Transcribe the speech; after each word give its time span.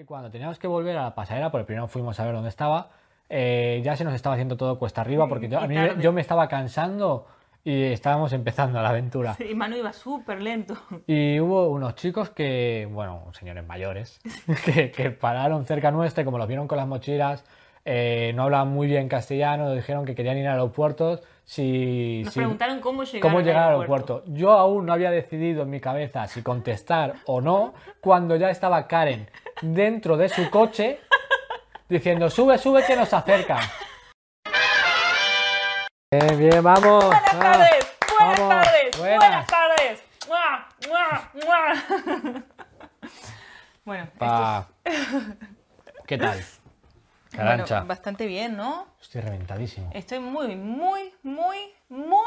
Y 0.00 0.04
cuando 0.04 0.30
teníamos 0.30 0.58
que 0.58 0.66
volver 0.66 0.96
a 0.96 1.02
la 1.02 1.14
pasarela, 1.14 1.50
porque 1.50 1.66
primero 1.66 1.86
fuimos 1.86 2.18
a 2.18 2.24
ver 2.24 2.32
dónde 2.34 2.48
estaba, 2.48 2.88
eh, 3.28 3.82
ya 3.84 3.96
se 3.96 4.04
nos 4.04 4.14
estaba 4.14 4.34
haciendo 4.34 4.56
todo 4.56 4.78
cuesta 4.78 5.02
arriba, 5.02 5.28
porque 5.28 5.46
yo, 5.46 5.60
y 5.60 5.62
a 5.64 5.66
mí 5.66 5.76
yo 6.00 6.10
me 6.10 6.22
estaba 6.22 6.48
cansando 6.48 7.26
y 7.64 7.82
estábamos 7.84 8.32
empezando 8.32 8.80
la 8.80 8.88
aventura. 8.88 9.36
Y 9.46 9.54
Manu 9.54 9.76
iba 9.76 9.92
súper 9.92 10.40
lento. 10.40 10.74
Y 11.06 11.38
hubo 11.38 11.68
unos 11.68 11.96
chicos 11.96 12.30
que, 12.30 12.88
bueno, 12.90 13.24
señores 13.32 13.66
mayores, 13.66 14.18
que, 14.64 14.90
que 14.90 15.10
pararon 15.10 15.66
cerca 15.66 15.90
nuestra 15.90 16.22
y 16.22 16.24
como 16.24 16.38
los 16.38 16.48
vieron 16.48 16.66
con 16.66 16.78
las 16.78 16.86
mochilas, 16.86 17.44
eh, 17.84 18.32
no 18.34 18.44
hablaban 18.44 18.68
muy 18.68 18.86
bien 18.86 19.06
castellano, 19.06 19.70
dijeron 19.74 20.06
que 20.06 20.14
querían 20.14 20.38
ir 20.38 20.46
a 20.48 20.52
aeropuertos. 20.52 21.22
Si, 21.44 22.22
Nos 22.24 22.32
si- 22.32 22.38
preguntaron 22.40 22.80
cómo 22.80 23.02
llegar, 23.02 23.20
cómo 23.22 23.40
llegar 23.40 23.64
al 23.64 23.68
aeropuerto. 23.74 24.14
aeropuerto. 24.14 24.38
Yo 24.40 24.52
aún 24.52 24.86
no 24.86 24.92
había 24.92 25.10
decidido 25.10 25.62
en 25.64 25.70
mi 25.70 25.80
cabeza 25.80 26.26
si 26.28 26.42
contestar 26.42 27.14
o 27.26 27.40
no, 27.40 27.74
cuando 28.00 28.36
ya 28.36 28.50
estaba 28.50 28.86
Karen 28.86 29.28
dentro 29.60 30.16
de 30.16 30.28
su 30.28 30.48
coche 30.50 31.00
diciendo, 31.88 32.30
sube, 32.30 32.58
sube, 32.58 32.84
que 32.84 32.96
nos 32.96 33.12
acercan. 33.12 33.60
Bien, 36.12 36.38
bien, 36.38 36.62
vamos. 36.62 37.04
Buenas 37.04 37.34
Ah, 37.34 37.38
tardes, 37.40 37.86
buenas 38.18 38.38
vamos, 38.40 38.64
tardes, 38.64 38.98
buenas. 38.98 39.18
buenas 39.18 39.46
tardes. 39.46 40.02
¡Mua, 40.28 40.68
mua, 40.88 41.30
mua! 41.34 42.44
Bueno, 43.84 44.04
esto 44.04 44.18
Pa- 44.18 44.68
¿Qué 46.06 46.18
tal? 46.18 46.38
es 46.38 46.60
Carancha. 47.30 47.74
bueno, 47.76 47.88
bastante 47.88 48.26
bien, 48.26 48.56
¿no? 48.56 48.86
Estoy 49.00 49.20
reventadísimo. 49.22 49.88
Estoy 49.92 50.18
muy, 50.18 50.56
muy, 50.56 51.14
muy, 51.22 51.56
muy 51.88 52.18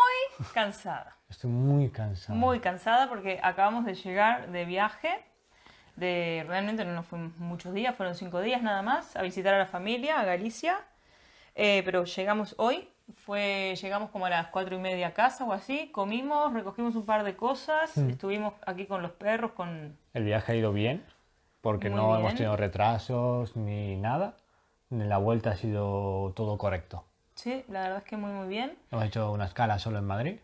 cansada. 0.54 1.18
Estoy 1.30 1.50
muy 1.52 1.90
cansado. 1.90 2.38
Muy 2.38 2.60
cansada 2.60 3.08
porque 3.10 3.40
acabamos 3.44 3.86
de 3.86 3.96
llegar 3.96 4.50
de 4.50 4.66
viaje. 4.66 5.24
De, 5.96 6.44
realmente 6.48 6.84
no 6.86 6.94
nos 6.94 7.06
fuimos 7.06 7.38
muchos 7.38 7.74
días, 7.74 7.96
fueron 7.96 8.16
cinco 8.16 8.42
días 8.42 8.62
nada 8.64 8.82
más, 8.82 9.16
a 9.16 9.22
visitar 9.22 9.54
a 9.54 9.60
la 9.60 9.66
familia, 9.68 10.20
a 10.20 10.24
Galicia. 10.26 10.80
Eh, 11.56 11.82
pero 11.86 12.04
llegamos 12.06 12.56
hoy, 12.58 12.90
fue, 13.14 13.76
llegamos 13.80 14.10
como 14.10 14.26
a 14.26 14.30
las 14.30 14.48
cuatro 14.48 14.76
y 14.76 14.80
media 14.80 15.08
a 15.10 15.14
casa 15.14 15.44
o 15.46 15.54
así, 15.54 15.90
comimos, 15.92 16.52
recogimos 16.54 16.96
un 16.96 17.06
par 17.06 17.24
de 17.24 17.36
cosas, 17.36 17.96
Mm. 17.98 18.10
estuvimos 18.10 18.54
aquí 18.66 18.86
con 18.88 19.02
los 19.04 19.12
perros, 19.12 19.52
con... 19.52 19.96
El 20.16 20.24
viaje 20.24 20.54
ha 20.54 20.56
ido 20.56 20.74
bien, 20.74 21.06
porque 21.62 21.90
Muy 21.90 21.98
no 22.00 22.08
hemos 22.16 22.24
bien. 22.24 22.38
tenido 22.38 22.58
retrasos 22.58 23.56
ni 23.56 23.96
nada. 23.98 24.36
En 24.90 25.10
la 25.10 25.18
vuelta 25.18 25.52
ha 25.52 25.56
sido 25.56 26.34
todo 26.36 26.58
correcto. 26.58 27.04
Sí, 27.36 27.64
la 27.68 27.82
verdad 27.82 27.98
es 28.00 28.04
que 28.04 28.18
muy 28.18 28.32
muy 28.32 28.48
bien. 28.48 28.76
Hemos 28.92 29.06
hecho 29.06 29.32
una 29.32 29.46
escala 29.46 29.78
solo 29.80 29.98
en 30.00 30.06
Madrid 30.06 30.40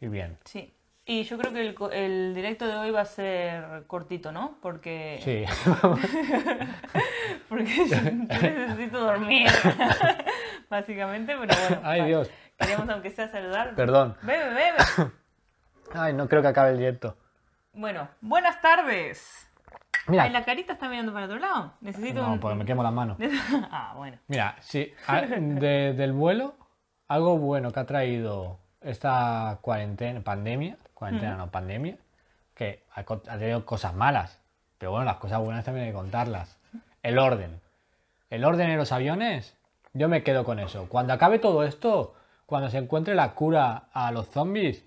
y 0.00 0.08
bien. 0.08 0.38
Sí. 0.44 0.72
Y 1.04 1.24
yo 1.24 1.36
creo 1.36 1.52
que 1.52 1.60
el, 1.60 1.76
el 1.92 2.34
directo 2.34 2.66
de 2.66 2.76
hoy 2.76 2.90
va 2.92 3.00
a 3.00 3.04
ser 3.04 3.84
cortito, 3.88 4.30
¿no? 4.30 4.56
Porque, 4.62 5.18
Sí. 5.22 5.44
porque 7.48 7.64
yo, 7.88 7.96
yo 7.96 8.40
necesito 8.40 9.00
dormir, 9.00 9.48
básicamente, 10.70 11.34
pero 11.38 11.52
bueno. 11.68 11.80
Ay, 11.84 12.00
va. 12.00 12.06
Dios. 12.06 12.30
Queríamos 12.58 12.88
aunque 12.88 13.10
sea 13.10 13.28
saludar. 13.28 13.74
Perdón. 13.74 14.16
Bebe, 14.22 14.48
bebe. 14.50 15.10
Ay, 15.94 16.12
no 16.12 16.28
creo 16.28 16.42
que 16.42 16.48
acabe 16.48 16.70
el 16.70 16.78
directo. 16.78 17.16
Bueno, 17.72 18.08
buenas 18.20 18.60
tardes. 18.60 19.48
Mira. 20.06 20.24
Ay, 20.24 20.30
la 20.30 20.44
carita 20.44 20.72
está 20.74 20.88
mirando 20.88 21.12
para 21.12 21.26
otro 21.26 21.38
lado. 21.38 21.74
Necesito 21.80 22.22
No, 22.22 22.32
un... 22.34 22.40
porque 22.40 22.56
me 22.56 22.64
quemo 22.64 22.82
las 22.82 22.92
manos. 22.92 23.16
ah, 23.70 23.94
bueno. 23.96 24.18
Mira, 24.28 24.56
sí, 24.60 24.92
a- 25.06 25.22
de- 25.22 25.94
del 25.94 26.12
vuelo, 26.12 26.54
algo 27.08 27.38
bueno 27.38 27.70
que 27.72 27.80
ha 27.80 27.86
traído 27.86 28.58
esta 28.84 29.58
cuarentena, 29.60 30.20
pandemia, 30.20 30.76
cuarentena 30.94 31.36
no, 31.36 31.50
pandemia, 31.50 31.96
que 32.54 32.82
ha, 32.94 33.04
tenido 33.04 33.64
cosas 33.64 33.94
malas, 33.94 34.40
pero 34.78 34.92
bueno, 34.92 35.04
las 35.04 35.16
cosas 35.16 35.40
buenas 35.40 35.64
también 35.64 35.86
hay 35.86 35.92
que 35.92 35.96
contarlas. 35.96 36.58
El 37.02 37.18
orden. 37.18 37.60
El 38.30 38.44
orden 38.44 38.70
en 38.70 38.78
los 38.78 38.92
aviones, 38.92 39.56
yo 39.92 40.08
me 40.08 40.22
quedo 40.22 40.44
con 40.44 40.58
eso. 40.58 40.88
Cuando 40.88 41.12
acabe 41.12 41.38
todo 41.38 41.64
esto, 41.64 42.14
cuando 42.46 42.70
se 42.70 42.78
encuentre 42.78 43.14
la 43.14 43.34
cura 43.34 43.84
a 43.92 44.10
los 44.12 44.28
zombies, 44.28 44.84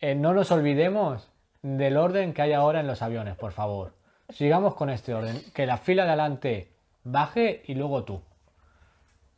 eh, 0.00 0.14
no 0.14 0.32
nos 0.32 0.50
olvidemos 0.52 1.28
del 1.62 1.96
orden 1.96 2.32
que 2.32 2.42
hay 2.42 2.52
ahora 2.52 2.80
en 2.80 2.86
los 2.86 3.02
aviones, 3.02 3.36
por 3.36 3.52
favor. 3.52 3.94
Sigamos 4.30 4.74
con 4.74 4.90
este 4.90 5.14
orden. 5.14 5.40
Que 5.54 5.66
la 5.66 5.78
fila 5.78 6.04
de 6.04 6.10
adelante 6.10 6.72
baje 7.04 7.62
y 7.66 7.74
luego 7.74 8.04
tú. 8.04 8.22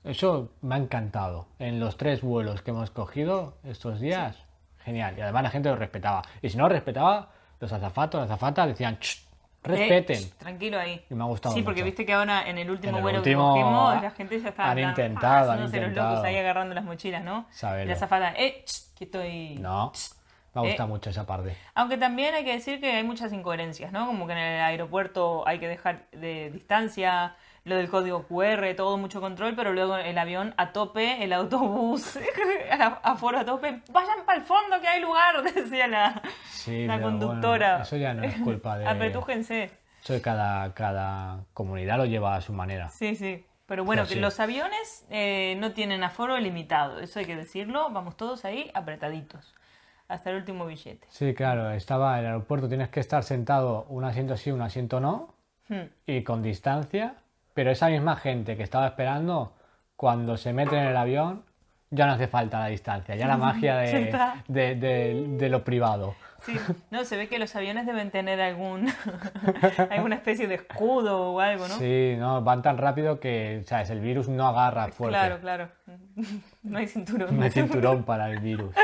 Eso 0.04 0.52
me 0.62 0.74
ha 0.74 0.78
encantado. 0.78 1.46
En 1.58 1.78
los 1.80 1.96
tres 1.96 2.22
vuelos 2.22 2.62
que 2.62 2.70
hemos 2.70 2.90
cogido 2.90 3.54
estos 3.64 4.00
días, 4.00 4.36
genial. 4.84 5.14
Y 5.18 5.20
además 5.20 5.42
la 5.42 5.50
gente 5.50 5.68
lo 5.68 5.76
respetaba. 5.76 6.22
Y 6.40 6.48
si 6.48 6.56
no 6.56 6.64
lo 6.64 6.70
respetaba, 6.70 7.28
los 7.60 7.72
azafatos, 7.72 8.20
las 8.22 8.30
azafatas 8.30 8.68
decían, 8.68 8.98
"Ch, 8.98 9.22
respeten. 9.62 10.16
Eh, 10.22 10.32
tranquilo 10.38 10.78
ahí. 10.80 11.04
Y 11.10 11.14
me 11.14 11.22
ha 11.22 11.26
gustado 11.26 11.54
Sí, 11.54 11.62
porque 11.62 11.80
mucho. 11.82 11.84
viste 11.86 12.06
que 12.06 12.14
ahora 12.14 12.48
en 12.48 12.56
el 12.56 12.70
último 12.70 12.90
En 12.92 12.96
el 12.96 13.02
vuelo 13.02 13.18
último 13.18 13.54
que 13.54 13.60
cogimos, 13.60 14.02
la 14.02 14.10
gente 14.12 14.40
ya 14.40 14.48
estaba 14.48 14.70
han 14.70 14.76
plan, 14.78 14.88
intentado, 14.90 15.36
han 15.36 15.58
haciéndose 15.58 15.76
los 15.76 15.88
intentado. 15.88 16.10
locos 16.14 16.24
ahí 16.26 16.36
agarrando 16.38 16.74
las 16.74 16.84
mochilas, 16.84 17.22
¿no? 17.22 17.46
Saberlo. 17.50 17.84
Y 17.84 17.88
la 17.88 17.94
azafata, 17.94 18.32
eh, 18.38 18.64
que 18.96 19.04
estoy... 19.04 19.56
No, 19.56 19.92
me 20.54 20.60
ha 20.62 20.64
gustado 20.64 20.88
Eh. 20.88 20.92
mucho 20.92 21.10
esa 21.10 21.26
parte. 21.26 21.54
Aunque 21.74 21.98
también 21.98 22.34
hay 22.34 22.44
que 22.44 22.52
decir 22.54 22.80
que 22.80 22.90
hay 22.90 23.04
muchas 23.04 23.34
incoherencias, 23.34 23.92
¿no? 23.92 24.06
Como 24.06 24.26
que 24.26 24.32
en 24.32 24.38
el 24.38 24.60
aeropuerto 24.62 25.46
hay 25.46 25.58
que 25.58 25.68
dejar 25.68 26.06
de 26.12 26.50
distancia, 26.50 27.36
lo 27.70 27.76
del 27.76 27.88
código 27.88 28.24
QR, 28.26 28.74
todo 28.76 28.98
mucho 28.98 29.20
control, 29.22 29.54
pero 29.56 29.72
luego 29.72 29.96
el 29.96 30.18
avión 30.18 30.52
a 30.58 30.72
tope, 30.72 31.24
el 31.24 31.32
autobús 31.32 32.18
aforo 33.02 33.38
a 33.38 33.44
tope, 33.44 33.80
vayan 33.90 34.24
para 34.26 34.38
el 34.38 34.44
fondo 34.44 34.80
que 34.80 34.88
hay 34.88 35.00
lugar, 35.00 35.42
decía 35.54 35.86
la, 35.86 36.20
Sí, 36.50 36.86
la 36.86 37.00
conductora. 37.00 37.68
bueno, 37.70 37.82
eso 37.84 37.96
ya 37.96 38.12
no 38.14 38.22
es 38.24 38.34
culpa 38.42 38.76
de... 38.78 38.86
Apretújense. 38.86 39.70
Eso 40.02 40.12
de 40.12 40.20
cada, 40.20 40.72
cada 40.74 41.44
comunidad 41.54 41.96
lo 41.98 42.04
lleva 42.06 42.34
a 42.36 42.40
su 42.40 42.52
manera. 42.52 42.88
Sí, 42.90 43.16
sí. 43.16 43.44
Pero 43.66 43.84
bueno, 43.84 44.02
Pero 44.02 44.08
que 44.08 44.14
sí. 44.14 44.20
los 44.20 44.40
aviones 44.40 45.06
eh, 45.10 45.56
no 45.58 45.72
tienen 45.72 46.02
aforo 46.02 46.36
limitado, 46.38 46.98
eso 47.00 47.18
hay 47.20 47.24
que 47.26 47.36
decirlo, 47.36 47.88
vamos 47.90 48.16
todos 48.16 48.44
ahí 48.44 48.70
apretaditos, 48.74 49.54
hasta 50.08 50.30
el 50.30 50.36
último 50.36 50.66
billete. 50.66 51.06
Sí, 51.10 51.34
claro, 51.34 51.70
estaba 51.70 52.14
en 52.18 52.20
el 52.24 52.26
aeropuerto, 52.32 52.68
tienes 52.68 52.88
que 52.88 52.98
estar 53.00 53.22
sentado 53.22 53.84
un 53.88 54.04
asiento 54.04 54.36
sí, 54.36 54.50
un 54.50 54.60
asiento 54.62 54.98
no, 55.00 55.34
Hmm. 55.68 55.86
y 56.04 56.24
con 56.24 56.42
distancia, 56.42 57.14
pero 57.54 57.70
esa 57.70 57.88
misma 57.88 58.16
gente 58.16 58.56
que 58.56 58.62
estaba 58.62 58.86
esperando, 58.86 59.52
cuando 59.96 60.36
se 60.36 60.52
mete 60.52 60.76
en 60.76 60.84
el 60.84 60.96
avión, 60.96 61.44
ya 61.90 62.06
no 62.06 62.12
hace 62.12 62.28
falta 62.28 62.58
la 62.60 62.66
distancia, 62.66 63.16
ya 63.16 63.26
la 63.26 63.36
magia 63.36 63.76
de- 63.76 64.34
de 64.46 65.48
lo 65.48 65.64
privado. 65.64 66.14
Sí, 66.46 66.56
no, 66.90 67.04
se 67.04 67.18
ve 67.18 67.28
que 67.28 67.38
los 67.38 67.54
aviones 67.54 67.84
deben 67.84 68.10
tener 68.10 68.40
algún 68.40 68.88
alguna 69.90 70.14
especie 70.14 70.46
de 70.48 70.54
escudo 70.54 71.32
o 71.32 71.40
algo, 71.40 71.68
¿no? 71.68 71.74
Sí, 71.74 72.14
no, 72.18 72.40
van 72.42 72.62
tan 72.62 72.78
rápido 72.78 73.20
que, 73.20 73.62
¿sabes? 73.66 73.90
El 73.90 74.00
virus 74.00 74.28
no 74.30 74.46
agarra 74.48 74.88
fuerte. 74.88 75.18
Claro, 75.18 75.38
claro. 75.40 75.68
No 76.62 76.78
hay 76.78 76.86
cinturón. 76.86 77.36
No 77.38 77.42
hay 77.44 77.50
cinturón 77.50 78.04
para 78.04 78.30
el 78.30 78.38
virus. 78.40 78.74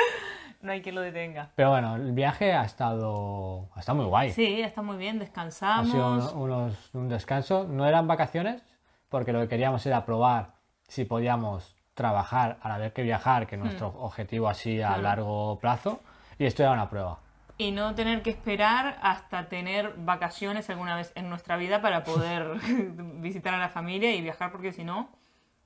No 0.67 0.73
hay 0.73 0.83
quien 0.83 0.97
lo 0.97 1.01
detenga. 1.01 1.51
Pero 1.55 1.71
bueno, 1.71 1.95
el 1.95 2.11
viaje 2.13 2.53
ha 2.53 2.65
estado, 2.65 3.69
ha 3.75 3.81
estado 3.81 3.97
muy 3.99 4.07
guay. 4.07 4.33
Sí, 4.33 4.61
está 4.61 4.83
muy 4.83 4.97
bien, 4.97 5.17
Ha 5.17 5.21
descansamos. 5.21 5.91
sido 5.93 6.35
un, 6.35 6.51
unos- 6.51 6.91
un 6.95 7.09
descanso. 7.09 7.65
No 7.71 7.87
eran 7.87 8.09
vacaciones, 8.09 8.63
porque 9.09 9.33
lo 9.33 9.41
que 9.41 9.49
queríamos 9.49 9.87
era 9.87 10.05
probar 10.05 10.51
si 10.89 11.05
podíamos 11.05 11.77
trabajar 11.95 12.59
a 12.61 12.69
la 12.69 12.79
vez 12.79 12.93
que 12.93 13.03
viajar, 13.03 13.47
que 13.47 13.55
es 13.55 13.61
nuestro 13.63 13.89
objetivo 14.01 14.49
así 14.49 14.83
a 14.83 14.89
Hmm. 14.91 14.93
Claro. 14.95 15.03
largo 15.03 15.59
plazo. 15.61 16.01
Y 16.39 16.45
esto 16.47 16.63
era 16.65 16.73
una 16.73 16.91
prueba. 16.91 17.21
Y 17.59 17.71
no 17.71 17.95
tener 17.95 18.21
que 18.23 18.31
esperar 18.31 18.99
hasta 19.03 19.49
tener 19.49 19.95
vacaciones 19.97 20.69
alguna 20.69 20.97
vez 20.97 21.13
en 21.15 21.31
nuestra 21.31 21.57
vida 21.57 21.81
para 21.81 22.03
poder 22.05 22.51
visitar 23.23 23.55
a 23.55 23.59
la 23.59 23.69
familia 23.71 24.15
y 24.15 24.21
viajar, 24.21 24.51
porque 24.53 24.73
si 24.73 24.83
no, 24.85 25.09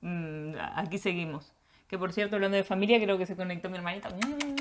mm, 0.01 0.53
aquí 0.75 0.97
seguimos. 0.99 1.51
Que 1.89 1.97
por 1.97 2.13
cierto, 2.13 2.37
hablando 2.37 2.55
de 2.55 2.63
familia, 2.63 2.97
creo 3.01 3.17
que 3.17 3.25
se 3.25 3.35
conectó 3.35 3.69
mi 3.69 3.75
hermanita. 3.77 4.07
Mm. 4.09 4.60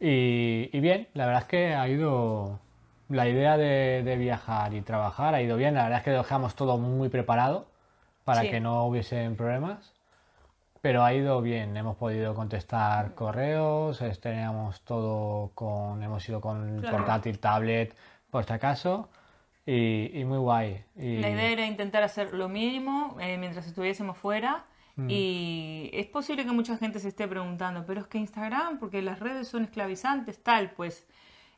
Y, 0.00 0.68
y 0.72 0.80
bien, 0.80 1.08
la 1.14 1.26
verdad 1.26 1.42
es 1.42 1.48
que 1.48 1.74
ha 1.74 1.88
ido. 1.88 2.60
La 3.08 3.28
idea 3.28 3.56
de, 3.56 4.02
de 4.04 4.16
viajar 4.16 4.74
y 4.74 4.80
trabajar 4.80 5.34
ha 5.34 5.40
ido 5.40 5.56
bien. 5.56 5.74
La 5.74 5.84
verdad 5.84 5.98
es 5.98 6.04
que 6.04 6.10
dejamos 6.10 6.56
todo 6.56 6.76
muy 6.76 7.08
preparado 7.08 7.68
para 8.24 8.42
Sí. 8.42 8.50
que 8.50 8.60
no 8.60 8.84
hubiesen 8.86 9.36
problemas. 9.36 9.94
Pero 10.82 11.04
ha 11.04 11.12
ido 11.14 11.40
bien. 11.40 11.76
Hemos 11.76 11.96
podido 11.96 12.34
contestar 12.34 13.14
correos, 13.14 14.02
es- 14.02 14.20
teníamos 14.20 14.80
todo 14.82 15.50
con. 15.54 16.02
Hemos 16.02 16.28
ido 16.28 16.40
con 16.40 16.80
Claro. 16.80 16.96
portátil, 16.98 17.38
tablet, 17.38 17.96
por 18.30 18.44
si 18.44 18.52
acaso. 18.52 19.08
Y, 19.64 20.10
y 20.20 20.24
muy 20.24 20.38
guay. 20.38 20.84
Y- 20.96 21.18
La 21.18 21.30
idea 21.30 21.48
era 21.50 21.64
intentar 21.66 22.02
hacer 22.02 22.34
lo 22.34 22.48
mínimo 22.48 23.16
eh, 23.20 23.36
mientras 23.38 23.66
estuviésemos 23.66 24.16
fuera. 24.18 24.64
Mm. 24.96 25.10
Y 25.10 25.90
es 25.92 26.06
posible 26.06 26.44
que 26.44 26.52
mucha 26.52 26.76
gente 26.76 26.98
se 26.98 27.08
esté 27.08 27.28
preguntando, 27.28 27.84
pero 27.86 28.00
es 28.00 28.06
que 28.06 28.18
Instagram, 28.18 28.78
porque 28.78 29.02
las 29.02 29.20
redes 29.20 29.48
son 29.48 29.64
esclavizantes, 29.64 30.42
tal, 30.42 30.72
pues 30.72 31.06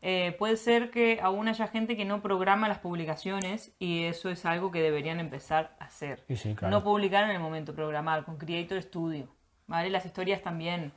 eh, 0.02 0.35
puede 0.38 0.56
ser 0.56 0.90
que 0.90 1.19
aún 1.23 1.49
haya 1.49 1.67
gente 1.69 1.96
que 1.96 2.05
no 2.05 2.20
programa 2.20 2.69
las 2.69 2.79
publicaciones 2.79 3.73
y 3.79 4.05
eso 4.05 4.29
es 4.29 4.44
algo 4.44 4.70
que 4.70 4.81
deberían 4.81 5.20
empezar 5.20 5.76
a 5.81 5.87
hacer. 5.87 6.25
Y 6.29 6.37
sí, 6.37 6.55
claro. 6.55 6.76
No 6.76 6.85
publicar 6.85 7.25
en 7.25 7.31
el 7.31 7.40
momento, 7.40 7.75
programar 7.75 8.25
con 8.25 8.38
Creator 8.38 8.82
Studio, 8.82 9.29
¿vale? 9.67 9.91
Las 9.91 10.05
historias 10.05 10.43
también 10.43 10.93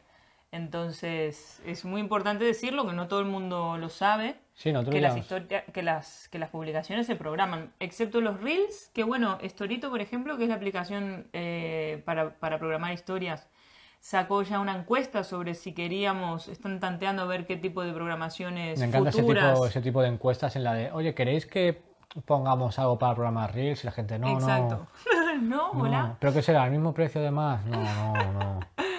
Entonces, 0.52 1.62
es 1.66 1.86
muy 1.86 2.02
importante 2.02 2.44
decirlo, 2.44 2.86
que 2.86 2.94
no 2.94 3.08
todo 3.08 3.22
el 3.22 3.26
mundo 3.26 3.78
lo 3.78 3.90
sabe. 3.90 4.36
Sí, 4.54 4.72
nosotros 4.74 4.94
que 4.96 5.02
las, 5.02 5.16
historia- 5.18 5.64
que, 5.66 5.82
las, 5.82 6.28
que 6.30 6.40
las 6.40 6.50
publicaciones 6.50 7.08
se 7.08 7.16
programan, 7.16 7.72
excepto 7.80 8.20
los 8.22 8.40
Reels, 8.42 8.90
que 8.94 9.04
bueno, 9.04 9.38
Storito, 9.44 9.90
por 9.90 10.02
ejemplo, 10.02 10.38
que 10.38 10.44
es 10.44 10.50
la 10.50 10.56
aplicación 10.56 11.28
eh, 11.34 12.02
para, 12.06 12.32
para 12.38 12.60
programar 12.60 12.92
historias, 12.94 13.48
sacó 14.02 14.42
ya 14.44 14.60
una 14.60 14.76
encuesta 14.76 15.24
sobre 15.24 15.54
si 15.54 15.74
queríamos, 15.74 16.48
están 16.48 16.80
tanteando 16.80 17.22
a 17.22 17.26
ver 17.26 17.46
qué 17.46 17.56
tipo 17.56 17.82
de 17.84 17.94
programaciones 17.94 18.78
Me 18.80 18.86
encanta 18.86 19.10
ese 19.10 19.22
futuras. 19.22 19.54
tipo, 19.54 19.68
ese 19.68 19.82
tipo 19.82 20.02
de 20.02 20.10
encuestas 20.10 20.56
en 20.58 20.64
la 20.64 20.74
de, 20.74 20.92
oye, 20.92 21.14
¿queréis 21.16 21.46
que 21.46 21.82
pongamos 22.26 22.78
algo 22.78 23.00
para 23.00 23.14
programar 23.16 23.54
Reels? 23.56 23.84
Y 23.84 23.88
la 23.88 23.94
gente, 23.94 24.20
no, 24.20 24.34
Exacto. 24.34 24.88
no, 25.42 25.72
no, 25.74 25.82
hola. 25.82 26.04
no. 26.04 26.18
¿Pero 26.20 26.34
qué 26.34 26.42
será? 26.42 26.66
¿El 26.66 26.72
mismo 26.72 26.94
precio 26.94 27.22
de 27.22 27.32
más? 27.32 27.66
No, 27.66 27.82
no, 27.82 28.34
no. 28.34 28.60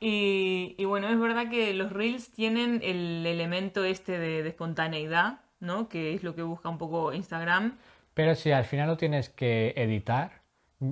Y, 0.00 0.74
y 0.78 0.84
bueno, 0.86 1.08
es 1.10 1.18
verdad 1.20 1.50
que 1.50 1.74
los 1.74 1.92
Reels 1.92 2.32
tienen 2.32 2.80
el 2.82 3.26
elemento 3.26 3.84
este 3.84 4.18
de, 4.18 4.42
de 4.42 4.48
espontaneidad, 4.48 5.40
¿no? 5.60 5.88
Que 5.88 6.14
es 6.14 6.22
lo 6.22 6.34
que 6.34 6.42
busca 6.42 6.68
un 6.70 6.78
poco 6.78 7.12
Instagram. 7.12 7.76
Pero 8.14 8.34
si 8.34 8.50
al 8.50 8.64
final 8.64 8.88
lo 8.88 8.96
tienes 8.96 9.28
que 9.28 9.74
editar, 9.76 10.40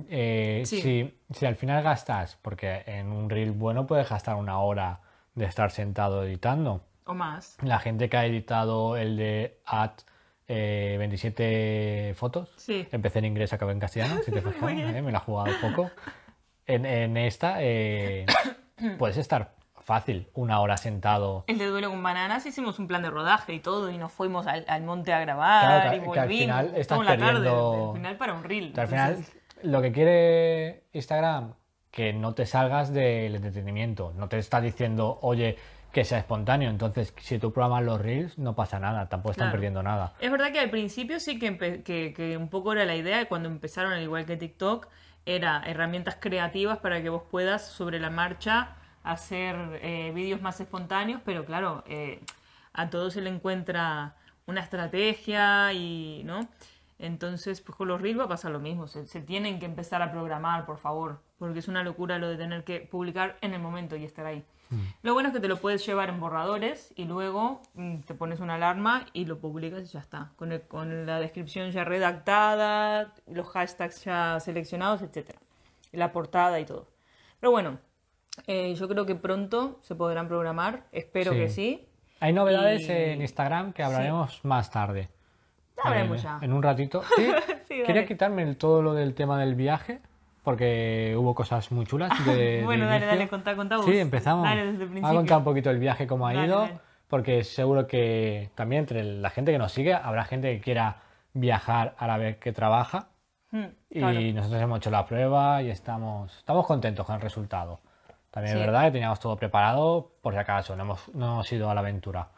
eh, 0.09 0.61
Sí. 0.65 0.81
si, 0.81 1.13
si 1.31 1.45
al 1.47 1.55
final 1.55 1.81
gastas, 1.83 2.37
porque 2.41 2.83
en 2.85 3.07
un 3.11 3.29
reel 3.29 3.51
bueno 3.51 3.87
puedes 3.87 4.07
gastar 4.07 4.35
una 4.35 4.59
hora 4.59 4.99
de 5.33 5.45
estar 5.45 5.71
sentado 5.71 6.23
editando. 6.23 6.85
O 7.05 7.15
más. 7.15 7.57
La 7.63 7.79
gente 7.79 8.07
que 8.09 8.17
ha 8.17 8.25
editado 8.27 8.95
el 8.95 9.17
de 9.17 9.57
at 9.65 9.93
eh, 10.47 10.95
27 10.99 12.13
fotos, 12.15 12.51
Sí. 12.57 12.87
empecé 12.91 13.19
en 13.19 13.25
inglés, 13.25 13.53
acabé 13.53 13.71
en 13.73 13.79
castellano, 13.79 14.21
si 14.23 14.31
te 14.31 14.41
fijas, 14.41 14.55
eh, 14.71 15.01
me 15.01 15.11
la 15.11 15.17
he 15.17 15.21
jugado 15.21 15.49
un 15.51 15.61
poco. 15.71 15.91
En, 16.67 16.85
en 16.85 17.17
esta 17.17 17.57
eh, 17.59 18.25
puedes 18.97 19.17
estar 19.17 19.53
fácil 19.81 20.27
una 20.35 20.59
hora 20.59 20.77
sentado. 20.77 21.45
El 21.47 21.57
de 21.57 21.65
duelo 21.65 21.89
con 21.89 22.03
bananas 22.03 22.45
hicimos 22.45 22.77
un 22.79 22.87
plan 22.87 23.01
de 23.01 23.09
rodaje 23.09 23.53
y 23.53 23.59
todo, 23.59 23.89
y 23.89 23.97
nos 23.97 24.11
fuimos 24.11 24.45
al, 24.45 24.65
al 24.67 24.83
monte 24.83 25.13
a 25.13 25.19
grabar 25.19 25.65
Claro, 25.65 25.89
que- 25.89 25.95
y 25.95 25.99
que 25.99 26.05
volvimos. 26.05 26.55
al 26.57 26.65
final 26.67 26.71
estás 26.75 26.99
la 26.99 27.17
tarde, 27.17 27.33
perdiendo- 27.33 27.87
al 27.89 27.95
final 27.97 28.17
para 28.17 28.33
un 28.33 28.43
reel. 28.43 28.73
Al 28.77 28.87
final, 28.87 29.17
lo 29.63 29.81
que 29.81 29.91
quiere 29.91 30.83
Instagram, 30.93 31.53
que 31.91 32.13
no 32.13 32.33
te 32.35 32.45
salgas 32.45 32.93
del 32.93 33.33
entretenimiento. 33.35 34.13
No 34.15 34.29
te 34.29 34.37
está 34.37 34.61
diciendo, 34.61 35.17
oye, 35.23 35.57
que 35.91 36.05
sea 36.05 36.19
espontáneo. 36.19 36.69
Entonces, 36.69 37.11
si 37.19 37.39
tú 37.39 37.51
programas 37.51 37.83
los 37.83 37.99
reels, 37.99 38.37
no 38.37 38.53
pasa 38.55 38.79
nada, 38.79 39.09
tampoco 39.09 39.31
están 39.31 39.45
Claro. 39.47 39.53
perdiendo 39.53 39.81
nada. 39.81 40.13
Es 40.19 40.29
verdad 40.29 40.51
que 40.51 40.59
al 40.59 40.69
principio 40.69 41.19
sí 41.19 41.39
que, 41.39 41.57
que, 41.83 42.13
que 42.13 42.37
un 42.37 42.47
poco 42.49 42.73
era 42.73 42.85
la 42.85 42.95
idea, 42.95 43.25
cuando 43.27 43.49
empezaron, 43.49 43.91
al 43.93 44.03
igual 44.03 44.25
que 44.27 44.37
TikTok, 44.37 44.87
era 45.35 45.61
herramientas 45.65 46.17
creativas 46.19 46.79
para 46.79 47.01
que 47.01 47.09
vos 47.09 47.23
puedas 47.29 47.67
sobre 47.67 47.99
la 47.99 48.09
marcha 48.09 48.75
hacer 49.03 49.79
eh, 49.81 50.11
vídeos 50.13 50.41
más 50.41 50.59
espontáneos, 50.59 51.21
pero 51.25 51.45
claro, 51.45 51.83
eh, 51.87 52.21
a 52.73 52.89
todo 52.89 53.11
se 53.11 53.21
le 53.21 53.29
encuentra 53.29 54.15
una 54.45 54.61
estrategia 54.61 55.71
y, 55.73 56.23
¿no? 56.25 56.47
Entonces, 56.99 57.61
pues 57.61 57.75
con 57.77 57.87
los 57.87 58.01
Reels 58.01 58.19
va 58.19 58.25
a 58.25 58.27
pasar 58.27 58.51
lo 58.51 58.59
mismo, 58.59 58.85
se, 58.87 59.07
se 59.07 59.21
tienen 59.21 59.57
que 59.59 59.65
empezar 59.65 60.01
a 60.01 60.11
programar, 60.11 60.65
por 60.65 60.77
favor, 60.77 61.21
porque 61.37 61.59
es 61.59 61.67
una 61.69 61.81
locura 61.83 62.19
lo 62.19 62.27
de 62.27 62.35
tener 62.37 62.63
que 62.65 62.81
publicar 62.81 63.37
en 63.41 63.53
el 63.53 63.61
momento 63.61 63.95
y 63.95 64.03
estar 64.03 64.25
ahí. 64.25 64.43
Lo 65.01 65.13
bueno 65.13 65.29
es 65.29 65.33
que 65.33 65.39
te 65.39 65.47
lo 65.47 65.57
puedes 65.57 65.83
llevar 65.83 66.09
en 66.09 66.19
borradores 66.19 66.93
y 66.95 67.05
luego 67.05 67.61
mm, 67.73 68.01
te 68.01 68.13
pones 68.13 68.39
una 68.39 68.53
alarma 68.55 69.07
y 69.13 69.25
lo 69.25 69.39
publicas 69.39 69.81
y 69.81 69.85
ya 69.87 69.99
está. 69.99 70.31
Con, 70.35 70.51
el- 70.51 70.61
con 70.61 71.07
la 71.07 71.19
descripción 71.19 71.71
ya 71.71 71.83
redactada, 71.85 73.13
los 73.27 73.47
hashtags 73.47 74.03
ya 74.03 74.39
seleccionados, 74.39 75.01
etcétera. 75.01 75.39
La 75.91 76.11
portada 76.11 76.59
y 76.59 76.65
todo. 76.65 76.87
Pero 77.39 77.49
bueno, 77.51 77.79
eh, 78.45 78.75
yo 78.75 78.87
creo 78.87 79.07
que 79.07 79.15
pronto 79.15 79.79
se 79.81 79.95
podrán 79.95 80.27
programar. 80.27 80.85
Espero 80.91 81.31
Sí. 81.31 81.37
que 81.39 81.49
sí. 81.49 81.87
Hay 82.19 82.33
novedades 82.33 82.81
Y- 82.87 82.91
en 82.91 83.21
Instagram 83.21 83.73
que 83.73 83.81
hablaremos 83.81 84.43
más 84.45 84.69
tarde. 84.69 85.09
Ya 85.83 85.89
hablaremos 85.89 86.21
ya. 86.23 86.39
En 86.41 86.53
un 86.53 86.63
ratito. 86.63 87.01
Sí, 87.15 87.31
Sí, 87.67 87.83
quería 87.85 88.05
quitarme 88.05 88.41
el- 88.43 88.57
todo 88.57 88.81
lo 88.81 88.93
del 88.93 89.13
tema 89.13 89.39
del 89.39 89.53
viaje, 89.55 89.99
porque 90.43 91.15
hubo 91.17 91.35
cosas 91.35 91.71
muy 91.71 91.85
chulas. 91.85 92.11
De, 92.25 92.33
de 92.35 92.63
Bueno, 92.63 92.85
dale, 92.85 92.97
inicio. 92.97 93.17
dale, 93.17 93.29
contá, 93.29 93.55
contá 93.55 93.77
vos. 93.77 93.85
Sí, 93.85 93.97
empezamos. 93.99 94.43
Dale 94.43 94.65
desde 94.65 94.71
el 94.71 94.77
Voy 94.77 94.87
a 94.87 94.91
principio. 94.91 95.15
contar 95.17 95.37
un 95.37 95.43
poquito 95.43 95.69
el 95.69 95.79
viaje, 95.79 96.07
cómo 96.07 96.27
ha 96.27 96.33
Dale, 96.33 96.47
ido, 96.47 96.59
dale. 96.61 96.79
porque 97.07 97.43
seguro 97.43 97.85
que 97.87 98.49
también 98.55 98.81
entre 98.81 99.03
la 99.03 99.29
gente 99.29 99.51
que 99.51 99.57
nos 99.59 99.71
sigue 99.71 99.93
habrá 99.93 100.25
gente 100.25 100.51
que 100.55 100.61
quiera 100.61 100.97
viajar 101.33 101.93
a 101.97 102.07
la 102.07 102.17
vez 102.17 102.37
que 102.37 102.51
trabaja. 102.51 103.09
Mm, 103.51 103.63
Y 103.91 103.99
claro. 103.99 104.19
nosotros 104.19 104.61
hemos 104.61 104.77
hecho 104.79 104.89
la 104.91 105.05
prueba 105.05 105.61
y 105.61 105.69
estamos, 105.69 106.35
estamos 106.37 106.65
contentos 106.65 107.05
con 107.05 107.15
el 107.15 107.21
resultado. 107.21 107.79
También 108.31 108.55
Sí. 108.55 108.59
es 108.61 108.65
verdad 108.65 108.85
que 108.85 108.91
teníamos 108.91 109.19
todo 109.19 109.35
preparado 109.37 110.11
por 110.21 110.33
si 110.33 110.39
acaso, 110.39 110.75
no 110.75 110.83
hemos, 110.83 111.13
no 111.15 111.33
hemos 111.33 111.51
ido 111.51 111.69
a 111.69 111.73
la 111.75 111.81
aventura. 111.81 112.29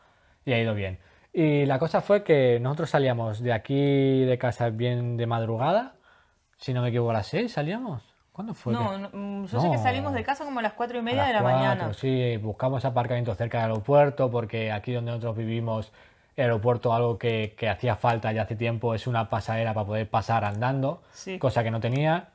Y 0.45 0.51
ha 0.53 0.59
ido 0.59 0.73
bien. 0.73 0.99
Y 1.33 1.65
la 1.65 1.79
cosa 1.79 2.01
fue 2.01 2.23
que 2.23 2.59
nosotros 2.59 2.89
salíamos 2.89 3.41
de 3.41 3.53
aquí 3.53 4.25
de 4.25 4.37
casa 4.37 4.69
bien 4.69 5.15
de 5.17 5.25
madrugada. 5.27 5.93
Si 6.57 6.73
no 6.73 6.81
me 6.81 6.89
equivoco, 6.89 7.11
a 7.11 7.13
las 7.13 7.27
6 7.27 7.51
salíamos. 7.51 8.03
¿Cuándo 8.31 8.53
fue? 8.53 8.73
No, 8.73 8.97
no, 8.97 9.09
mm, 9.11 9.45
yo 9.45 9.61
sé 9.61 9.69
que 9.71 9.77
salimos 9.77 10.13
de 10.13 10.23
casa 10.23 10.45
como 10.45 10.59
a 10.59 10.61
las 10.61 10.73
cuatro 10.73 10.97
y 10.97 10.99
a 10.99 11.03
media 11.03 11.19
las 11.23 11.27
de 11.27 11.33
la 11.33 11.41
mañana. 11.41 11.93
Sí, 11.93 12.37
buscamos 12.37 12.85
aparcamiento 12.85 13.33
cerca 13.35 13.61
del 13.61 13.71
aeropuerto 13.71 14.31
porque 14.31 14.71
aquí 14.71 14.93
donde 14.93 15.11
nosotros 15.11 15.35
vivimos, 15.37 15.91
el 16.37 16.43
aeropuerto, 16.45 16.93
algo 16.93 17.17
que, 17.17 17.55
que 17.57 17.69
hacía 17.69 17.95
falta 17.97 18.31
ya 18.31 18.43
hace 18.43 18.55
tiempo, 18.55 18.95
es 18.95 19.05
una 19.05 19.29
pasadera 19.29 19.73
para 19.73 19.85
poder 19.85 20.09
pasar 20.09 20.45
andando, 20.45 21.01
Sí. 21.11 21.39
cosa 21.39 21.63
que 21.63 21.71
no 21.71 21.79
tenía. 21.81 22.29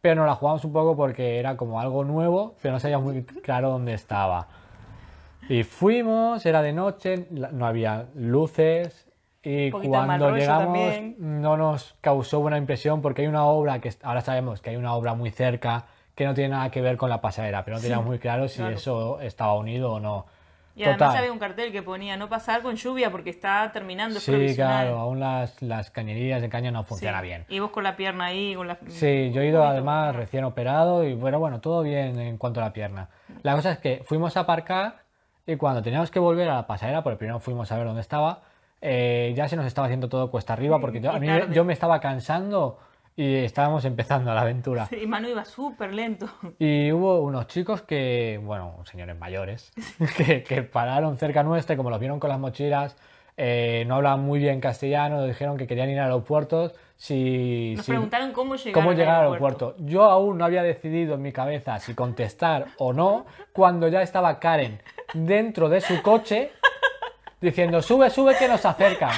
Pero 0.00 0.16
nos 0.16 0.26
la 0.26 0.34
jugamos 0.34 0.64
un 0.64 0.72
poco 0.72 0.96
porque 0.96 1.38
era 1.38 1.56
como 1.56 1.80
algo 1.80 2.04
nuevo, 2.04 2.54
pero 2.62 2.72
no 2.74 2.80
sabíamos 2.80 3.12
muy 3.12 3.22
claro 3.24 3.70
dónde 3.70 3.94
estaba. 3.94 4.48
Y 5.48 5.64
fuimos, 5.64 6.44
era 6.46 6.62
de 6.62 6.72
noche, 6.72 7.26
no 7.30 7.66
había 7.66 8.06
luces 8.14 9.08
y 9.42 9.70
cuando 9.72 10.30
llegamos 10.36 10.64
también. 10.66 11.16
no 11.18 11.56
nos 11.56 11.96
causó 12.00 12.40
buena 12.40 12.58
impresión 12.58 13.02
porque 13.02 13.22
hay 13.22 13.28
una 13.28 13.44
obra 13.44 13.80
que 13.80 13.92
ahora 14.02 14.20
sabemos 14.20 14.60
que 14.60 14.70
hay 14.70 14.76
una 14.76 14.94
obra 14.94 15.14
muy 15.14 15.30
cerca 15.30 15.86
que 16.14 16.24
no 16.26 16.34
tiene 16.34 16.50
nada 16.50 16.70
que 16.70 16.80
ver 16.80 16.96
con 16.96 17.10
la 17.10 17.20
pasadera, 17.20 17.64
pero 17.64 17.76
no 17.78 17.82
teníamos 17.82 18.06
muy 18.06 18.18
claro 18.18 18.46
si 18.46 18.58
claro. 18.58 18.74
eso 18.76 19.20
estaba 19.20 19.54
unido 19.54 19.94
o 19.94 20.00
no. 20.00 20.26
Y 20.74 20.84
además 20.84 21.00
Total. 21.00 21.16
había 21.18 21.32
un 21.32 21.38
cartel 21.38 21.70
que 21.72 21.82
ponía 21.82 22.16
no 22.16 22.28
pasar 22.30 22.62
con 22.62 22.76
lluvia 22.76 23.10
porque 23.10 23.28
está 23.28 23.70
terminando, 23.72 24.16
es 24.18 24.24
Sí, 24.24 24.54
claro, 24.54 24.98
aún 24.98 25.20
las, 25.20 25.60
las 25.60 25.90
cañerías 25.90 26.40
de 26.40 26.48
caña 26.48 26.70
no 26.70 26.82
Sí. 26.84 26.88
funcionan 26.90 27.22
bien. 27.22 27.44
Y 27.50 27.58
vos 27.58 27.70
con 27.72 27.84
la 27.84 27.94
pierna 27.96 28.26
ahí, 28.26 28.54
con 28.54 28.68
la... 28.68 28.78
Sí, 28.88 29.32
yo 29.34 29.42
he 29.42 29.48
ido 29.48 29.64
además 29.64 30.16
recién 30.16 30.44
operado 30.44 31.04
y 31.04 31.12
bueno, 31.14 31.38
bueno, 31.40 31.60
todo 31.60 31.82
bien 31.82 32.18
en 32.18 32.38
cuanto 32.38 32.60
a 32.60 32.64
la 32.64 32.72
pierna. 32.72 33.08
La 33.42 33.54
cosa 33.54 33.72
es 33.72 33.78
que 33.80 34.02
fuimos 34.06 34.36
a 34.38 34.40
aparcar 34.40 35.01
y 35.46 35.56
cuando 35.56 35.82
teníamos 35.82 36.10
que 36.10 36.18
volver 36.18 36.48
a 36.48 36.54
la 36.54 36.66
pasadera, 36.66 37.02
porque 37.02 37.16
primero 37.18 37.40
fuimos 37.40 37.70
a 37.72 37.76
ver 37.76 37.86
dónde 37.86 38.00
estaba, 38.00 38.42
eh, 38.80 39.32
ya 39.36 39.48
se 39.48 39.56
nos 39.56 39.66
estaba 39.66 39.86
haciendo 39.86 40.08
todo 40.08 40.30
cuesta 40.30 40.52
arriba 40.52 40.78
porque 40.80 41.00
yo, 41.00 41.10
a 41.12 41.18
mí 41.20 41.28
yo 41.52 41.64
me 41.64 41.72
estaba 41.72 42.00
cansando 42.00 42.78
y 43.14 43.36
estábamos 43.36 43.84
empezando 43.84 44.32
la 44.34 44.40
aventura. 44.40 44.88
Y 44.90 45.06
Manu 45.06 45.28
iba 45.28 45.44
súper 45.44 45.92
lento. 45.92 46.26
Y 46.58 46.90
hubo 46.92 47.20
unos 47.20 47.46
chicos 47.46 47.82
que, 47.82 48.40
bueno, 48.42 48.76
señores 48.84 49.18
mayores, 49.18 49.70
que, 50.16 50.42
que 50.42 50.62
pararon 50.62 51.16
cerca 51.16 51.42
nuestra 51.42 51.74
y 51.74 51.76
como 51.76 51.90
los 51.90 52.00
vieron 52.00 52.18
con 52.18 52.30
las 52.30 52.38
mochilas, 52.38 52.96
eh, 53.36 53.84
no 53.86 53.96
hablaban 53.96 54.20
muy 54.20 54.38
bien 54.38 54.60
castellano, 54.60 55.24
dijeron 55.24 55.56
que 55.56 55.66
querían 55.66 55.88
ir 55.90 55.98
al 55.98 56.06
aeropuerto 56.06 56.72
si... 56.96 57.74
Nos 57.76 57.86
si- 57.86 57.92
preguntaron 57.92 58.32
cómo 58.32 58.54
llegar, 58.56 58.74
cómo 58.74 58.92
llegar 58.92 59.16
al 59.16 59.26
aeropuerto. 59.26 59.74
Yo 59.78 60.04
aún 60.04 60.38
no 60.38 60.44
había 60.44 60.62
decidido 60.62 61.14
en 61.14 61.22
mi 61.22 61.32
cabeza 61.32 61.78
si 61.80 61.94
contestar 61.94 62.66
o 62.78 62.92
no, 62.92 63.26
cuando 63.52 63.88
ya 63.88 64.02
estaba 64.02 64.38
Karen 64.38 64.80
dentro 65.14 65.68
de 65.68 65.80
su 65.80 66.00
coche 66.02 66.52
diciendo, 67.40 67.82
sube, 67.82 68.10
sube 68.10 68.36
que 68.36 68.48
nos 68.48 68.64
acercan. 68.64 69.10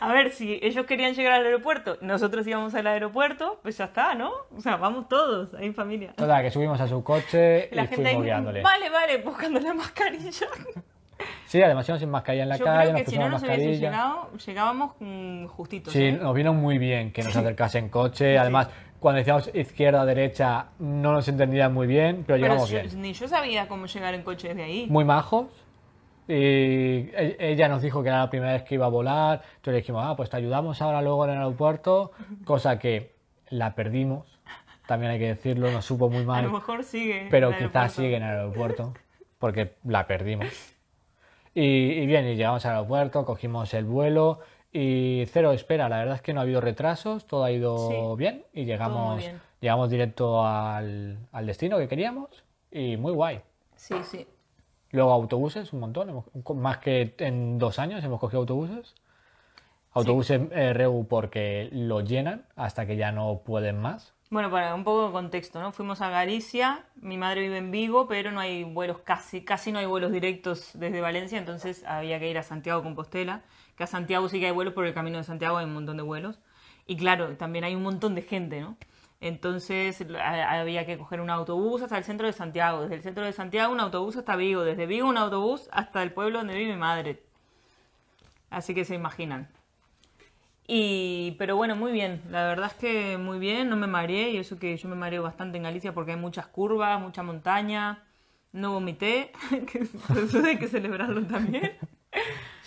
A 0.00 0.12
ver, 0.14 0.30
si 0.32 0.58
ellos 0.62 0.86
querían 0.86 1.12
llegar 1.12 1.34
al 1.34 1.44
aeropuerto, 1.44 1.98
nosotros 2.00 2.46
íbamos 2.46 2.74
al 2.74 2.86
aeropuerto, 2.86 3.60
pues 3.62 3.76
ya 3.76 3.84
está, 3.84 4.14
¿no? 4.14 4.32
O 4.56 4.60
sea, 4.60 4.76
vamos 4.76 5.08
todos, 5.10 5.52
ahí 5.52 5.66
en 5.66 5.74
familia. 5.74 6.14
Total, 6.16 6.42
que 6.42 6.50
subimos 6.50 6.80
a 6.80 6.88
su 6.88 7.04
coche 7.04 7.68
La 7.72 7.84
y 7.84 7.86
gente 7.86 7.96
fuimos 7.96 8.14
ahí, 8.14 8.22
guiándole. 8.22 8.62
vale, 8.62 8.88
vale, 8.88 9.18
buscando 9.18 9.60
la 9.60 9.74
mascarilla. 9.74 10.48
Sí, 11.44 11.62
además 11.62 11.86
íbamos 11.86 12.00
sin 12.00 12.10
mascarilla 12.10 12.44
en 12.44 12.48
la 12.48 12.56
Yo 12.56 12.64
calle, 12.64 12.80
creo 12.80 12.92
nos 12.92 13.02
que 13.02 13.10
si 13.10 13.18
no 13.18 13.28
nos 13.28 13.42
hubiese 13.42 13.76
llegado, 13.76 14.30
llegábamos 14.46 14.92
mm, 15.00 15.46
justitos. 15.48 15.92
Sí, 15.92 16.04
¿eh? 16.04 16.12
nos 16.12 16.34
vino 16.34 16.54
muy 16.54 16.78
bien 16.78 17.12
que 17.12 17.22
nos 17.22 17.36
acercase 17.36 17.78
en 17.78 17.90
coche. 17.90 18.38
Además, 18.38 18.68
cuando 19.00 19.18
decíamos 19.18 19.50
izquierda 19.54 20.02
o 20.02 20.06
derecha, 20.06 20.66
no 20.78 21.12
nos 21.12 21.26
entendían 21.26 21.72
muy 21.74 21.86
bien, 21.86 22.16
pero 22.26 22.36
Pero 22.36 22.36
llegamos 22.38 22.68
yo- 22.70 22.80
bien. 22.82 23.00
ni 23.02 23.12
yo 23.14 23.26
sabía 23.26 23.66
cómo 23.66 23.86
llegar 23.86 24.14
en 24.14 24.22
coche 24.22 24.48
desde 24.48 24.62
ahí. 24.62 24.86
Muy 24.88 25.04
majos. 25.04 25.46
Y 26.28 26.34
e- 27.12 27.36
ella 27.40 27.68
nos 27.68 27.82
dijo 27.82 28.02
que 28.02 28.08
era 28.08 28.18
la 28.20 28.30
primera 28.30 28.52
vez 28.52 28.62
que 28.62 28.74
iba 28.76 28.86
a 28.86 28.90
volar. 28.90 29.42
Entonces 29.56 29.72
le 29.72 29.76
dijimos, 29.78 30.04
ah, 30.06 30.14
pues 30.16 30.30
te 30.30 30.36
ayudamos 30.36 30.80
ahora 30.80 31.02
luego 31.02 31.24
en 31.24 31.30
el 31.32 31.36
aeropuerto. 31.38 32.12
Cosa 32.44 32.78
que 32.78 33.14
la 33.48 33.74
perdimos. 33.74 34.26
También 34.86 35.12
hay 35.12 35.18
que 35.18 35.28
decirlo, 35.28 35.70
nos 35.70 35.84
supo 35.84 36.08
muy 36.08 36.18
A 36.18 36.22
lo 36.22 36.26
mal. 36.26 36.50
mejor 36.52 36.84
sigue. 36.84 37.26
Pero 37.30 37.56
quizás 37.56 37.92
sigue 37.92 38.16
en 38.16 38.22
el 38.22 38.36
aeropuerto. 38.38 38.94
Porque 39.38 39.74
la 39.84 40.06
perdimos. 40.06 40.48
Y, 41.54 41.62
y 41.62 42.06
bien, 42.06 42.26
y 42.26 42.36
llegamos 42.36 42.64
al 42.66 42.76
aeropuerto, 42.76 43.24
cogimos 43.24 43.72
el 43.74 43.84
vuelo 43.84 44.40
y 44.72 45.24
cero 45.26 45.52
espera. 45.52 45.88
La 45.88 45.98
verdad 45.98 46.16
es 46.16 46.22
que 46.22 46.32
no 46.32 46.40
ha 46.40 46.42
habido 46.42 46.60
retrasos, 46.60 47.26
todo 47.26 47.44
ha 47.44 47.50
ido 47.50 47.88
Sí, 47.88 47.96
bien 48.18 48.44
y 48.52 48.64
llegamos, 48.64 49.18
bien. 49.18 49.40
llegamos 49.60 49.90
directo 49.90 50.44
al, 50.46 51.18
al 51.32 51.46
destino 51.46 51.78
que 51.78 51.88
queríamos 51.88 52.44
y 52.70 52.96
muy 52.96 53.12
guay. 53.12 53.40
Sí, 53.76 53.94
sí. 54.04 54.26
Luego 54.92 55.12
autobuses, 55.12 55.72
un 55.72 55.80
montón. 55.80 56.10
hemos- 56.10 56.24
más 56.56 56.78
que 56.78 57.14
en 57.18 57.58
dos 57.58 57.78
años 57.78 58.02
hemos 58.04 58.18
cogido 58.20 58.40
autobuses. 58.40 58.94
Autobuses 59.92 60.40
eh, 60.52 60.72
REU 60.72 61.06
porque 61.08 61.68
lo 61.72 62.00
llenan 62.00 62.44
hasta 62.54 62.86
que 62.86 62.96
ya 62.96 63.10
no 63.10 63.40
pueden 63.44 63.80
más. 63.80 64.14
Bueno, 64.30 64.48
para 64.48 64.72
un 64.76 64.84
poco 64.84 65.06
de 65.06 65.12
contexto, 65.12 65.60
¿no? 65.60 65.72
Fuimos 65.72 66.00
a 66.00 66.08
Galicia, 66.10 66.84
mi 66.94 67.18
madre 67.18 67.40
vive 67.40 67.58
en 67.58 67.72
Vigo, 67.72 68.06
pero 68.06 68.30
no 68.30 68.38
hay 68.38 68.62
vuelos 68.62 68.98
casi, 68.98 69.42
casi 69.44 69.72
no 69.72 69.80
hay 69.80 69.86
vuelos 69.86 70.12
directos 70.12 70.70
desde 70.74 71.00
Valencia, 71.00 71.36
entonces 71.36 71.82
había 71.84 72.20
que 72.20 72.30
ir 72.30 72.38
a 72.38 72.44
Santiago 72.44 72.84
Compostela, 72.84 73.42
a 73.84 73.86
Santiago 73.86 74.28
sí 74.28 74.40
que 74.40 74.46
hay 74.46 74.52
vuelos, 74.52 74.74
por 74.74 74.86
el 74.86 74.94
camino 74.94 75.18
de 75.18 75.24
Santiago 75.24 75.56
hay 75.56 75.66
un 75.66 75.74
montón 75.74 75.96
de 75.96 76.02
vuelos. 76.02 76.38
Y 76.86 76.96
claro, 76.96 77.36
también 77.36 77.64
hay 77.64 77.74
un 77.74 77.82
montón 77.82 78.14
de 78.14 78.22
gente, 78.22 78.60
¿no? 78.60 78.76
Entonces 79.20 80.04
había 80.22 80.86
que 80.86 80.96
coger 80.96 81.20
un 81.20 81.30
autobús 81.30 81.82
hasta 81.82 81.98
el 81.98 82.04
centro 82.04 82.26
de 82.26 82.32
Santiago, 82.32 82.82
desde 82.82 82.94
el 82.96 83.02
centro 83.02 83.24
de 83.24 83.32
Santiago 83.32 83.72
un 83.72 83.80
autobús 83.80 84.16
hasta 84.16 84.34
Vigo, 84.36 84.62
desde 84.64 84.86
Vigo 84.86 85.08
un 85.08 85.18
autobús 85.18 85.68
hasta 85.72 86.02
el 86.02 86.12
pueblo 86.12 86.38
donde 86.38 86.54
vive 86.54 86.72
mi 86.72 86.78
madre. 86.78 87.22
Así 88.50 88.74
que 88.74 88.84
se 88.84 88.94
imaginan. 88.94 89.48
Y, 90.66 91.32
pero 91.38 91.56
bueno, 91.56 91.76
muy 91.76 91.92
bien. 91.92 92.22
La 92.30 92.44
verdad 92.46 92.68
es 92.68 92.74
que 92.74 93.18
muy 93.18 93.38
bien, 93.38 93.68
no 93.68 93.76
me 93.76 93.86
mareé 93.86 94.30
y 94.30 94.36
eso 94.38 94.58
que 94.58 94.76
yo 94.76 94.88
me 94.88 94.96
mareo 94.96 95.22
bastante 95.22 95.58
en 95.58 95.64
Galicia 95.64 95.92
porque 95.92 96.12
hay 96.12 96.18
muchas 96.18 96.46
curvas, 96.46 97.00
mucha 97.00 97.22
montaña. 97.22 98.04
No 98.52 98.72
vomité, 98.72 99.32
que 99.70 99.80
eso 99.80 100.44
hay 100.44 100.58
que 100.58 100.68
celebrarlo 100.68 101.22
también. 101.26 101.72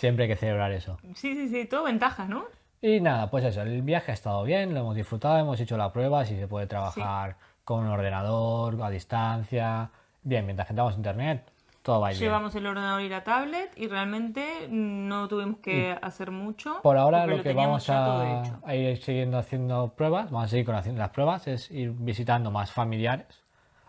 Siempre 0.04 0.24
hay 0.24 0.28
que 0.28 0.36
celebrar 0.36 0.70
eso. 0.70 0.98
Sí, 1.14 1.34
sí, 1.34 1.48
sí, 1.48 1.64
todo 1.64 1.84
ventajas, 1.84 2.28
¿no? 2.28 2.44
Y 2.82 3.00
nada, 3.00 3.30
pues 3.30 3.42
eso, 3.42 3.62
el 3.62 3.80
viaje 3.80 4.10
ha 4.10 4.14
estado 4.14 4.42
bien, 4.44 4.74
lo 4.74 4.80
hemos 4.80 4.94
disfrutado, 4.94 5.38
hemos 5.38 5.58
hecho 5.58 5.78
la 5.78 5.90
prueba, 5.94 6.26
si 6.26 6.36
se 6.36 6.46
puede 6.46 6.66
trabajar 6.66 7.36
con 7.64 7.80
un 7.80 7.86
ordenador, 7.86 8.76
a 8.82 8.90
distancia. 8.90 9.88
Bien, 10.22 10.44
mientras 10.44 10.68
tengamos 10.68 10.94
internet, 10.94 11.50
todo 11.80 12.02
va 12.02 12.10
bien. 12.10 12.20
Llevamos 12.20 12.54
el 12.54 12.66
ordenador 12.66 13.00
y 13.00 13.08
la 13.08 13.24
tablet 13.24 13.72
y 13.76 13.88
realmente 13.88 14.68
no 14.68 15.26
tuvimos 15.26 15.60
que 15.60 15.96
hacer 16.02 16.30
mucho. 16.30 16.82
Por 16.82 16.98
ahora 16.98 17.22
porque 17.22 17.36
lo 17.38 17.42
que 17.42 17.52
vamos 17.54 17.88
a, 17.88 18.42
a 18.62 18.74
ir 18.74 19.02
siguiendo 19.02 19.38
haciendo 19.38 19.94
pruebas, 19.96 20.30
vamos 20.30 20.48
a 20.48 20.48
seguir 20.48 20.66
con 20.66 20.74
haciendo 20.74 21.00
las 21.00 21.12
pruebas, 21.12 21.46
es 21.46 21.70
ir 21.70 21.92
visitando 21.92 22.50
más 22.50 22.70
familiares 22.70 23.42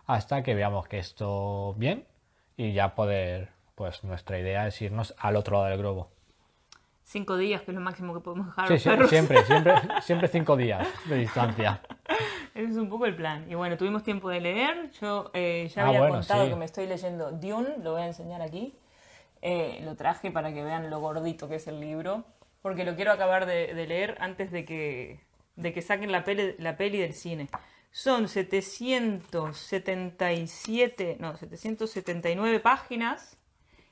hasta 0.06 0.42
que 0.42 0.54
veamos 0.54 0.88
que 0.88 0.98
esto 0.98 1.74
bien 1.74 2.06
y 2.56 2.72
ya 2.72 2.94
poder, 2.94 3.50
pues 3.76 4.02
nuestra 4.02 4.40
idea 4.40 4.66
es 4.66 4.82
irnos 4.82 5.14
al 5.18 5.36
otro 5.36 5.58
lado 5.58 5.66
del 5.68 5.78
globo. 5.78 6.10
Cinco 7.04 7.36
días, 7.36 7.62
que 7.62 7.70
es 7.70 7.74
lo 7.76 7.80
máximo 7.80 8.12
que 8.14 8.20
podemos 8.20 8.46
dejar 8.48 8.76
Sí, 8.78 8.88
perros. 8.88 9.08
siempre, 9.08 9.44
siempre, 9.44 9.74
siempre 10.02 10.26
cinco 10.28 10.56
días 10.56 10.84
de 11.04 11.18
distancia. 11.18 11.80
Ese 12.52 12.70
es 12.70 12.76
un 12.76 12.88
poco 12.88 13.06
el 13.06 13.14
plan. 13.14 13.48
Y 13.48 13.54
bueno, 13.54 13.76
tuvimos 13.76 14.02
tiempo 14.02 14.28
de 14.28 14.40
leer. 14.40 14.90
Yo 15.00 15.30
eh, 15.34 15.70
ya 15.72 15.84
Ah, 15.84 15.88
había 15.88 16.00
bueno, 16.00 16.14
contado 16.16 16.42
sí. 16.44 16.50
que 16.50 16.56
me 16.56 16.64
estoy 16.64 16.86
leyendo 16.88 17.30
Dune, 17.30 17.76
lo 17.82 17.92
voy 17.92 18.02
a 18.02 18.06
enseñar 18.06 18.42
aquí. 18.42 18.74
Eh, 19.42 19.80
lo 19.84 19.94
traje 19.94 20.32
para 20.32 20.52
que 20.52 20.64
vean 20.64 20.90
lo 20.90 20.98
gordito 20.98 21.48
que 21.48 21.54
es 21.56 21.68
el 21.68 21.78
libro, 21.80 22.24
porque 22.62 22.84
lo 22.84 22.96
quiero 22.96 23.12
acabar 23.12 23.46
de, 23.46 23.72
de 23.74 23.86
leer 23.86 24.16
antes 24.20 24.50
de 24.50 24.64
que, 24.64 25.20
de 25.54 25.72
que 25.72 25.82
saquen 25.82 26.10
la 26.10 26.24
peli, 26.24 26.56
la 26.58 26.76
peli 26.76 26.98
del 26.98 27.12
cine. 27.12 27.48
Son 27.92 28.26
777, 28.26 31.16
no, 31.20 31.36
779 31.36 32.58
páginas 32.60 33.35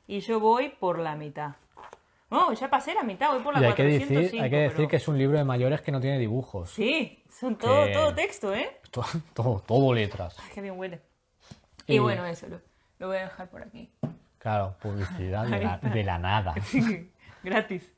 y 0.07 0.21
yo 0.21 0.41
voy 0.41 0.69
por 0.71 0.99
la 0.99 1.15
mitad. 1.17 1.53
No, 2.31 2.53
ya 2.53 2.69
pasé 2.69 2.95
la 2.95 3.03
mitad, 3.05 3.31
voy 3.33 3.43
por 3.43 3.55
la 3.55 3.61
Y 3.61 3.65
hay 3.67 3.75
que 3.75 3.83
405. 3.85 4.21
decir, 4.21 4.43
hay 4.43 4.51
que 4.51 4.57
decir 4.57 4.77
pero- 4.77 4.89
que 4.89 4.97
es 4.97 5.09
un 5.09 5.19
libro 5.19 5.39
de 5.39 5.45
mayores 5.45 5.81
que 5.83 5.93
no 5.93 6.01
tiene 6.01 6.19
dibujos. 6.19 6.71
Sí, 6.71 7.23
son 7.31 7.57
todo, 7.57 7.87
que- 7.87 7.93
todo 7.93 8.15
texto, 8.15 8.55
¿eh? 8.55 8.81
Todo, 8.91 9.07
todo, 9.35 9.63
todo 9.67 9.93
letras. 9.95 10.37
Ay, 10.41 10.51
qué 10.55 10.61
bien 10.61 10.79
huele. 10.79 11.01
Y, 11.87 11.97
Y- 11.97 11.99
bueno, 11.99 12.25
eso 12.27 12.49
lo, 12.49 12.61
lo 12.99 13.09
voy 13.09 13.19
a 13.19 13.23
dejar 13.25 13.49
por 13.51 13.63
aquí. 13.63 13.91
Claro, 14.39 14.75
publicidad 14.81 15.45
de 15.47 15.59
la, 15.61 15.79
de 15.79 16.03
la 16.05 16.19
nada. 16.19 16.55
Gratis. 17.43 17.91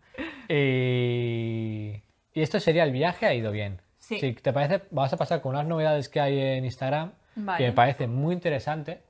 Y, 0.49 2.03
y 2.35 2.43
esto 2.43 2.61
sería 2.61 2.85
el 2.85 2.93
viaje, 2.93 3.27
ha 3.27 3.35
ido 3.35 3.51
bien. 3.53 3.81
Sí. 3.99 4.21
Si 4.21 4.33
te 4.35 4.53
parece, 4.53 4.83
vamos 4.91 5.13
a 5.13 5.17
pasar 5.17 5.41
con 5.41 5.55
unas 5.55 5.67
novedades 5.67 6.09
que 6.09 6.21
hay 6.21 6.39
en 6.39 6.65
Instagram, 6.65 7.13
Vale. 7.35 7.59
que 7.59 7.65
me 7.71 7.73
parece 7.73 8.07
muy 8.07 8.35
interesante, 8.35 9.03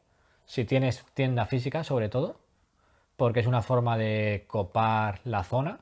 si 0.47 0.65
tienes 0.65 1.05
tienda 1.15 1.45
física 1.47 1.85
sobre 1.85 2.09
todo, 2.09 2.41
porque 3.17 3.41
es 3.41 3.47
una 3.47 3.63
forma 3.63 3.97
de 3.97 4.45
copar 4.47 5.21
la 5.25 5.43
zona, 5.45 5.81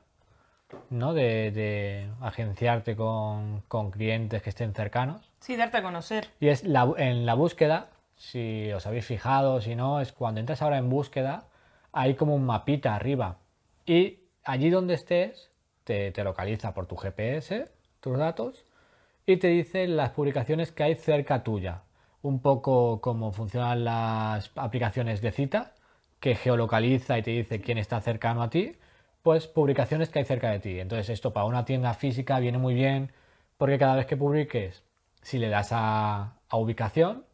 ¿no? 0.89 1.13
De, 1.13 1.51
de 1.51 2.09
agenciarte 2.21 2.95
con, 2.95 3.61
con 3.67 3.91
clientes 3.91 4.41
que 4.41 4.49
estén 4.49 4.73
cercanos. 4.73 5.31
Sí, 5.39 5.55
darte 5.55 5.77
a 5.77 5.83
conocer. 5.83 6.29
Y 6.39 6.47
es 6.47 6.63
la, 6.63 6.91
en 6.97 7.25
la 7.25 7.33
búsqueda, 7.33 7.89
si 8.15 8.71
os 8.71 8.85
habéis 8.87 9.05
fijado, 9.05 9.61
si 9.61 9.75
no, 9.75 9.99
es 9.99 10.11
cuando 10.11 10.39
entras 10.39 10.61
ahora 10.61 10.77
en 10.77 10.89
búsqueda, 10.89 11.47
hay 11.91 12.15
como 12.15 12.35
un 12.35 12.45
mapita 12.45 12.95
arriba. 12.95 13.37
Y 13.85 14.19
allí 14.43 14.69
donde 14.69 14.95
estés, 14.95 15.51
te, 15.83 16.11
te 16.11 16.23
localiza 16.23 16.73
por 16.73 16.87
tu 16.87 16.95
GPS, 16.95 17.71
tus 17.99 18.17
datos, 18.17 18.65
y 19.25 19.37
te 19.37 19.47
dice 19.47 19.87
las 19.87 20.11
publicaciones 20.11 20.71
que 20.71 20.83
hay 20.83 20.95
cerca 20.95 21.43
tuya. 21.43 21.81
Un 22.21 22.39
poco 22.41 23.01
como 23.01 23.31
funcionan 23.31 23.83
las 23.83 24.51
aplicaciones 24.55 25.21
de 25.21 25.31
cita, 25.31 25.74
que 26.25 26.33
geolocaliza 26.33 27.19
y 27.19 27.21
te 27.21 27.29
dice 27.29 27.61
quién 27.61 27.77
está 27.77 28.01
cercano 28.01 28.41
a 28.41 28.49
ti, 28.49 28.75
pues 29.21 29.45
publicaciones 29.45 30.09
que 30.09 30.17
hay 30.17 30.25
cerca 30.25 30.49
de 30.49 30.57
ti. 30.59 30.79
Entonces 30.79 31.09
esto 31.09 31.33
para 31.33 31.45
una 31.45 31.65
tienda 31.65 31.93
física 31.93 32.39
viene 32.39 32.57
muy 32.57 32.73
bien, 32.73 33.11
porque 33.59 33.77
cada 33.77 33.95
vez 33.95 34.07
que 34.07 34.17
publiques, 34.17 34.83
si 35.21 35.37
le 35.37 35.49
das 35.49 35.69
a, 35.71 36.33
a 36.49 36.57
ubicación, 36.57 37.25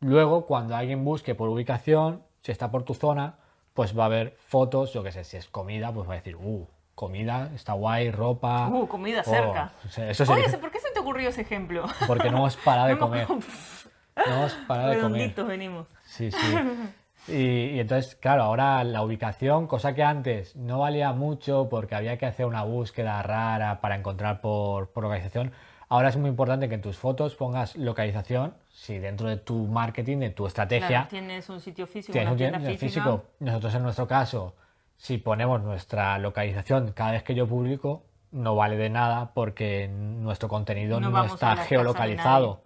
luego 0.00 0.46
cuando 0.46 0.74
alguien 0.74 1.04
busque 1.04 1.34
por 1.34 1.50
ubicación, 1.50 2.22
si 2.40 2.52
está 2.52 2.70
por 2.70 2.84
tu 2.84 2.94
zona, 2.94 3.36
pues 3.74 3.92
va 3.98 4.06
a 4.06 4.08
ver 4.08 4.34
fotos, 4.46 4.94
yo 4.94 5.02
qué 5.02 5.12
sé, 5.12 5.22
si 5.24 5.36
es 5.36 5.46
comida, 5.50 5.92
pues 5.92 6.08
va 6.08 6.14
a 6.14 6.16
decir, 6.16 6.36
uh, 6.36 6.66
comida, 6.94 7.50
está 7.54 7.74
guay, 7.74 8.10
ropa. 8.12 8.68
Uh, 8.68 8.88
comida 8.88 9.20
Oh, 9.26 9.30
cerca. 9.30 9.72
eso 10.08 10.32
Oye, 10.32 10.48
¿por 10.56 10.70
qué 10.70 10.80
se 10.80 10.90
te 10.90 11.00
ocurrió 11.00 11.28
ese 11.28 11.42
ejemplo? 11.42 11.84
porque 12.06 12.30
no 12.30 12.38
hemos 12.38 12.56
parado 12.56 12.88
de 12.88 12.96
comer. 13.04 13.28
No 13.28 14.32
hemos 14.36 14.54
parado 14.66 14.88
de 14.88 15.00
comer. 15.00 15.34
Venimos. 15.46 15.86
Sí, 16.06 16.30
sí. 16.30 16.38
Y, 17.28 17.70
y 17.74 17.80
entonces, 17.80 18.14
claro, 18.14 18.42
ahora 18.44 18.84
la 18.84 19.02
ubicación, 19.02 19.66
cosa 19.66 19.94
que 19.94 20.02
antes 20.02 20.54
no 20.56 20.78
valía 20.80 21.12
mucho 21.12 21.68
porque 21.68 21.94
había 21.94 22.16
que 22.18 22.26
hacer 22.26 22.46
una 22.46 22.62
búsqueda 22.62 23.22
rara 23.22 23.80
para 23.80 23.96
encontrar 23.96 24.40
por, 24.40 24.90
por 24.90 25.02
localización, 25.04 25.52
ahora 25.88 26.08
es 26.08 26.16
muy 26.16 26.30
importante 26.30 26.68
que 26.68 26.76
en 26.76 26.82
tus 26.82 26.96
fotos 26.96 27.34
pongas 27.34 27.74
localización, 27.76 28.54
si 28.68 28.98
dentro 28.98 29.28
de 29.28 29.36
tu 29.38 29.66
marketing, 29.66 30.18
de 30.18 30.30
tu 30.30 30.46
estrategia, 30.46 30.88
Claro, 30.88 31.08
tienes 31.08 31.48
un 31.48 31.60
sitio 31.60 31.86
físico, 31.86 32.12
tienes 32.12 32.26
una 32.28 32.32
un 32.32 32.38
tienda 32.38 32.58
física. 32.60 32.78
físico. 32.78 33.24
Nosotros 33.40 33.74
en 33.74 33.82
nuestro 33.82 34.06
caso, 34.06 34.54
si 34.96 35.18
ponemos 35.18 35.60
nuestra 35.62 36.18
localización 36.18 36.92
cada 36.92 37.12
vez 37.12 37.22
que 37.22 37.34
yo 37.34 37.46
publico, 37.46 38.04
no 38.30 38.54
vale 38.54 38.76
de 38.76 38.90
nada 38.90 39.32
porque 39.34 39.88
nuestro 39.88 40.48
contenido 40.48 41.00
No 41.00 41.24
está 41.24 41.56
geolocalizado. 41.56 42.62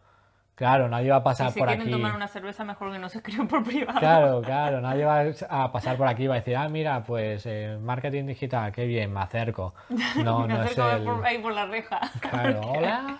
Claro, 0.60 0.90
nadie 0.90 1.08
va 1.10 1.16
a 1.16 1.20
Si 1.20 1.24
pasar 1.24 1.46
por 1.54 1.66
quieren 1.68 1.80
aquí. 1.80 1.90
tomar 1.90 2.14
una 2.14 2.28
cerveza, 2.28 2.64
mejor 2.64 2.92
que 2.92 2.98
no 2.98 3.08
se 3.08 3.16
escriban 3.16 3.48
por 3.48 3.64
privado. 3.64 3.98
Claro, 3.98 4.42
claro, 4.44 4.82
nadie 4.82 5.06
va 5.06 5.22
a 5.48 5.72
pasar 5.72 5.96
por 5.96 6.06
aquí 6.06 6.24
y 6.24 6.26
va 6.26 6.34
a 6.34 6.36
decir, 6.40 6.54
ah, 6.54 6.68
mira, 6.68 7.02
pues 7.02 7.46
eh, 7.46 7.78
marketing 7.80 8.26
digital, 8.26 8.70
qué 8.70 8.84
bien, 8.84 9.10
me 9.10 9.20
acerco. 9.20 9.72
No, 10.22 10.40
Me 10.46 10.48
no 10.48 10.62
es 10.62 10.70
acerco 10.78 10.90
el... 10.90 11.02
por, 11.04 11.24
ahí 11.26 11.38
por 11.38 11.54
la 11.54 11.64
reja. 11.64 11.98
Claro, 12.20 12.60
hola, 12.76 13.18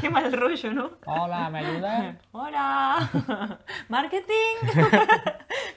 Qué 0.00 0.08
mal 0.08 0.32
rollo, 0.32 0.72
¿no? 0.72 0.90
hola, 1.06 1.50
¿me 1.50 1.58
ayudas? 1.58 2.14
Hola. 2.30 3.58
Marketing. 3.88 4.56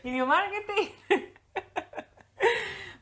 Video 0.03 0.27
marketing. 0.27 0.89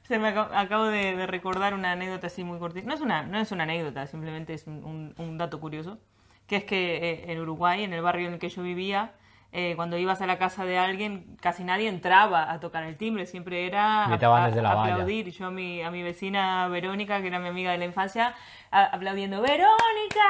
Se 0.03 0.19
me 0.19 0.29
acabo, 0.29 0.55
acabo 0.55 0.83
de, 0.85 1.17
de 1.17 1.27
recordar 1.27 1.73
una 1.73 1.91
anécdota 1.91 2.27
así 2.27 2.45
muy 2.45 2.59
cortita. 2.59 2.87
No 2.87 2.93
es 2.93 3.01
una, 3.01 3.23
no 3.23 3.37
es 3.39 3.51
una 3.51 3.63
anécdota, 3.63 4.07
simplemente 4.07 4.53
es 4.53 4.65
un, 4.67 4.85
un- 4.85 5.13
un 5.17 5.37
dato 5.37 5.59
curioso. 5.59 5.97
Que 6.47 6.55
es 6.57 6.63
que 6.63 6.95
eh, 6.97 7.31
en 7.31 7.39
Uruguay, 7.39 7.83
en 7.83 7.93
el 7.93 8.01
barrio 8.01 8.27
en 8.27 8.33
el 8.33 8.39
que 8.39 8.49
yo 8.49 8.63
vivía, 8.63 9.11
eh, 9.53 9.73
cuando 9.75 9.97
ibas 9.97 10.21
a 10.21 10.27
la 10.27 10.37
casa 10.37 10.65
de 10.65 10.77
alguien, 10.77 11.37
casi 11.41 11.63
nadie 11.63 11.87
entraba 11.87 12.51
a 12.51 12.59
tocar 12.59 12.83
el 12.83 12.97
timbre, 12.97 13.25
siempre 13.25 13.65
era 13.65 14.05
a- 14.05 14.47
desde 14.47 14.61
la 14.61 14.73
valla. 14.75 14.93
aplaudir. 14.93 15.29
Yo 15.31 15.47
a 15.47 15.51
mi, 15.51 15.81
a 15.81 15.89
mi 15.91 16.03
vecina 16.03 16.67
Verónica, 16.67 17.21
que 17.21 17.27
era 17.27 17.39
mi 17.39 17.47
amiga 17.47 17.71
de 17.71 17.77
la 17.77 17.85
infancia, 17.85 18.33
a- 18.71 18.83
aplaudiendo, 18.85 19.41
¡Verónica! 19.41 20.23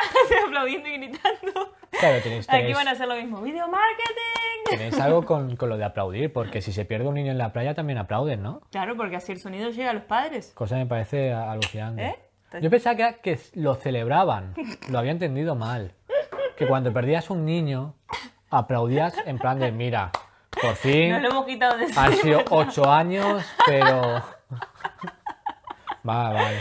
aplaudiendo 0.46 0.88
y 0.88 0.92
gritando. 0.98 1.74
Claro, 1.98 2.20
tenéis, 2.22 2.48
Aquí 2.48 2.72
van 2.72 2.88
a 2.88 2.92
hacer 2.92 3.08
lo 3.08 3.14
mismo. 3.16 3.40
¡Video 3.42 3.68
marketing! 3.68 4.70
tenéis 4.70 4.98
algo 5.00 5.22
con, 5.26 5.56
con 5.56 5.68
lo 5.68 5.76
de 5.76 5.84
aplaudir, 5.84 6.32
porque 6.32 6.62
si 6.62 6.72
se 6.72 6.84
pierde 6.84 7.06
un 7.08 7.14
niño 7.14 7.30
en 7.32 7.38
la 7.38 7.52
playa 7.52 7.74
también 7.74 7.98
aplauden, 7.98 8.42
¿no? 8.42 8.60
Claro, 8.70 8.96
porque 8.96 9.16
así 9.16 9.32
el 9.32 9.38
sonido 9.40 9.70
llega 9.70 9.90
a 9.90 9.94
los 9.94 10.04
padres. 10.04 10.52
Cosa 10.54 10.76
que 10.76 10.80
me 10.82 10.86
parece 10.86 11.32
alucinante. 11.32 12.04
¿Eh? 12.06 12.16
Yo 12.60 12.70
pensaba 12.70 12.96
que, 12.96 13.02
era 13.02 13.12
que 13.14 13.38
lo 13.54 13.74
celebraban, 13.74 14.54
lo 14.88 14.98
había 14.98 15.12
entendido 15.12 15.54
mal. 15.54 15.92
Que 16.56 16.66
cuando 16.66 16.92
perdías 16.92 17.30
un 17.30 17.44
niño, 17.44 17.94
aplaudías 18.50 19.14
en 19.26 19.38
plan 19.38 19.58
de, 19.58 19.72
mira, 19.72 20.10
por 20.60 20.74
fin 20.74 21.10
Nos 21.10 21.22
lo 21.22 21.28
hemos 21.30 21.46
quitado 21.46 21.76
de 21.78 21.86
han 21.96 22.12
sido 22.14 22.42
ocho 22.50 22.90
años, 22.90 23.44
pero... 23.66 24.22
Va, 26.08 26.32
vale, 26.32 26.58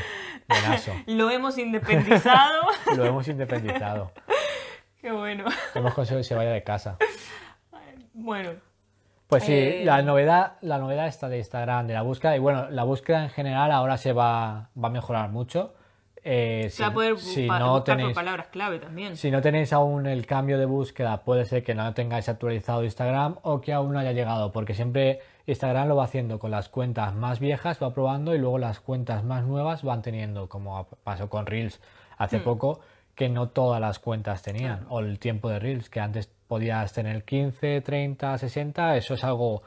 buenazo. 0.48 0.92
Lo 1.08 1.32
hemos 1.32 1.58
independizado. 1.58 2.62
Lo 2.96 3.06
hemos 3.06 3.28
independizado. 3.28 4.12
Qué 5.02 5.12
bueno. 5.12 5.46
Hemos 5.74 5.96
conseguido 5.96 6.20
que 6.20 6.26
se 6.26 6.36
vaya 6.36 6.52
de 6.52 6.62
casa. 6.64 6.98
Bueno, 8.14 8.52
Pues 9.26 9.44
sí, 9.44 9.54
Eh, 9.54 9.82
la 9.84 10.04
novedad, 10.04 10.58
la 10.62 10.78
novedad 10.78 11.08
está 11.08 11.28
de 11.28 11.40
Instagram, 11.40 11.88
de 11.88 11.96
la 11.96 12.04
búsqueda. 12.04 12.36
Y 12.36 12.40
bueno, 12.40 12.70
la 12.70 12.84
búsqueda 12.84 13.24
en 13.24 13.32
general 13.32 13.72
ahora 13.72 13.98
se 13.98 14.14
va, 14.14 14.70
va 14.78 14.88
a 14.90 14.92
mejorar 14.92 15.30
mucho. 15.30 15.74
Eh, 16.24 16.68
Se 16.70 16.84
va 16.84 16.90
a 16.90 16.94
poder 16.94 17.18
si 17.18 17.48
pa- 17.48 17.58
no 17.58 17.74
buscar 17.74 17.98
tenéis, 17.98 18.10
por 18.13 18.24
palabras 18.24 18.48
clave 18.48 18.78
también. 18.80 19.18
si 19.18 19.32
no 19.32 19.42
tenéis 19.42 19.74
aún 19.74 20.06
el 20.06 20.25
cambio 20.28 20.60
de 20.60 20.66
búsqueda, 20.66 21.24
puede 21.24 21.46
ser 21.46 21.63
que 21.63 21.74
no 21.74 21.94
tengáis 21.96 22.30
actualizado 22.30 22.84
Instagram 22.84 23.38
o 23.42 23.60
que 23.60 23.74
aún 23.74 23.94
no 23.94 24.00
haya 24.00 24.12
llegado, 24.12 24.51
porque 24.51 24.75
siempre 24.75 25.20
Instagram 25.48 25.88
lo 25.88 25.96
va 25.96 26.04
haciendo 26.04 26.38
con 26.38 26.51
las 26.51 26.70
cuentas 26.70 27.16
más 27.16 27.40
viejas, 27.40 27.82
va 27.82 27.92
probando 27.94 28.36
y 28.36 28.38
luego 28.38 28.60
las 28.60 28.80
cuentas 28.80 29.24
más 29.24 29.44
nuevas 29.46 29.82
van 29.84 30.04
teniendo, 30.04 30.48
como 30.48 30.88
pasó 31.04 31.28
con 31.28 31.48
Reels 31.48 31.80
hace 32.20 32.38
Hmm. 32.38 32.44
poco, 32.44 32.80
que 33.16 33.28
no 33.28 33.50
todas 33.50 33.82
las 33.82 33.98
cuentas 33.98 34.44
tenían, 34.44 34.86
o 34.90 35.00
el 35.00 35.18
tiempo 35.18 35.50
de 35.50 35.58
Reels, 35.60 35.90
que 35.90 36.00
antes 36.00 36.30
podías 36.48 36.94
tener 36.94 37.24
15, 37.24 37.82
30, 37.82 38.38
60, 38.38 38.96
eso 38.96 39.16
es 39.16 39.24
algo 39.24 39.63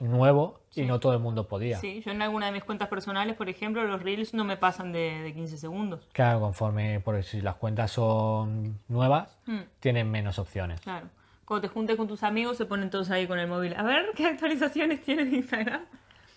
nuevo 0.00 0.60
y 0.74 0.82
no 0.82 0.98
todo 1.00 1.12
el 1.14 1.20
mundo 1.20 1.46
podía. 1.46 1.78
Sí, 1.78 2.02
yo 2.04 2.10
en 2.10 2.20
alguna 2.22 2.46
de 2.46 2.52
mis 2.52 2.64
cuentas 2.64 2.88
personales, 2.88 3.36
por 3.36 3.48
ejemplo, 3.48 3.84
los 3.84 4.02
reels 4.02 4.34
no 4.34 4.44
me 4.44 4.56
pasan 4.56 4.92
de, 4.92 5.20
de 5.22 5.32
15 5.32 5.56
segundos. 5.56 6.08
Claro, 6.12 6.40
conforme, 6.40 7.00
por 7.00 7.22
si 7.22 7.40
las 7.40 7.54
cuentas 7.56 7.92
son 7.92 8.80
nuevas, 8.88 9.38
Mm. 9.46 9.60
tienen 9.80 10.10
menos 10.10 10.38
opciones. 10.38 10.80
Claro. 10.80 11.08
Cuando 11.44 11.68
te 11.68 11.72
juntes 11.74 11.96
con 11.96 12.08
tus 12.08 12.22
amigos 12.22 12.56
se 12.56 12.64
ponen 12.64 12.88
todos 12.90 13.10
ahí 13.10 13.26
con 13.26 13.38
el 13.38 13.46
móvil. 13.46 13.74
A 13.76 13.82
ver, 13.82 14.06
¿qué 14.16 14.26
actualizaciones 14.26 15.02
tienes 15.02 15.30
de 15.30 15.36
Instagram? 15.36 15.82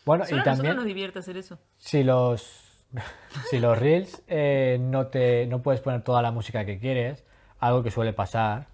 Bueno, 0.06 0.26
Solo 0.26 0.42
y 0.42 0.44
también 0.44 0.76
nos 0.76 0.86
divierte 0.86 1.20
hacer 1.20 1.38
eso. 1.38 1.58
si 1.78 2.04
los 2.04 2.64
si 3.50 3.60
los 3.60 3.78
reels 3.78 4.24
eh, 4.28 4.78
no 4.80 5.08
te 5.08 5.46
no 5.48 5.62
puedes 5.62 5.82
poner 5.82 6.04
toda 6.04 6.22
la 6.22 6.32
música 6.32 6.64
que 6.66 6.78
quieres, 6.80 7.26
algo 7.60 7.84
que 7.84 7.92
suele 7.92 8.14
pasar, 8.14 8.68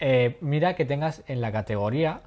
eh, 0.00 0.36
mira 0.42 0.74
que 0.74 0.84
tengas 0.84 1.22
en 1.28 1.40
la 1.40 1.52
categoría 1.52 2.20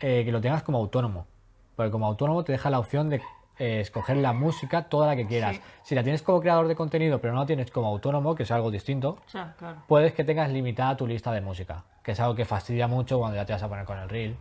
eh, 0.00 0.22
que 0.24 0.32
lo 0.32 0.40
tengas 0.40 0.62
como 0.64 0.78
autónomo, 0.78 1.26
porque 1.76 1.90
como 1.90 2.06
autónomo 2.06 2.44
te 2.44 2.52
deja 2.52 2.70
la 2.70 2.78
opción 2.78 3.08
de 3.10 3.20
eh, 3.58 3.80
escoger 3.80 4.16
la 4.16 4.32
música 4.32 4.84
toda 4.84 5.06
la 5.06 5.16
que 5.16 5.26
quieras. 5.26 5.56
Sí. 5.56 5.62
Si 5.82 5.94
la 5.94 6.02
tienes 6.02 6.22
como 6.22 6.40
creador 6.40 6.66
de 6.68 6.74
contenido, 6.74 7.20
pero 7.20 7.32
no 7.34 7.40
la 7.40 7.46
tienes 7.46 7.70
como 7.70 7.86
autónomo, 7.88 8.34
que 8.34 8.42
es 8.44 8.50
algo 8.50 8.70
distinto, 8.70 9.18
claro. 9.30 9.76
puedes 9.86 10.12
que 10.12 10.24
tengas 10.24 10.50
limitada 10.50 10.96
tu 10.96 11.06
lista 11.06 11.30
de 11.32 11.40
música, 11.40 11.84
que 12.02 12.12
es 12.12 12.20
algo 12.20 12.34
que 12.34 12.44
fastidia 12.44 12.88
mucho 12.88 13.18
cuando 13.18 13.36
ya 13.36 13.44
te 13.46 13.52
vas 13.52 13.62
a 13.62 13.68
poner 13.68 13.84
con 13.84 13.98
el 13.98 14.08
reel, 14.08 14.36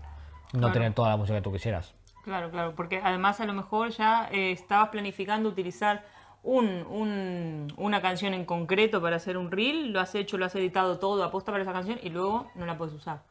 no 0.54 0.60
Claro. 0.60 0.74
tener 0.74 0.94
toda 0.94 1.10
la 1.10 1.18
música 1.18 1.38
que 1.38 1.44
tú 1.44 1.52
quisieras. 1.52 1.94
Claro, 2.24 2.50
claro, 2.52 2.74
porque 2.76 3.02
además 3.04 3.40
a 3.42 3.46
lo 3.46 3.54
mejor 3.54 3.90
ya 3.90 4.30
eh, 4.32 4.52
estabas 4.52 4.90
planificando 4.90 5.50
utilizar 5.50 6.04
un, 6.42 6.66
un- 6.90 7.68
una 7.78 8.02
canción 8.02 8.34
en 8.34 8.46
concreto 8.46 9.02
para 9.02 9.18
hacer 9.18 9.38
un 9.38 9.52
reel, 9.52 9.92
lo 9.94 10.00
has 10.00 10.16
hecho, 10.16 10.38
lo 10.38 10.46
has 10.46 10.56
editado 10.56 11.00
todo 11.00 11.24
aposta 11.24 11.52
para 11.52 11.64
esa 11.64 11.74
canción 11.74 12.00
y 12.02 12.10
luego 12.10 12.48
no 12.56 12.66
la 12.66 12.78
puedes 12.78 12.94
usar. 12.94 13.22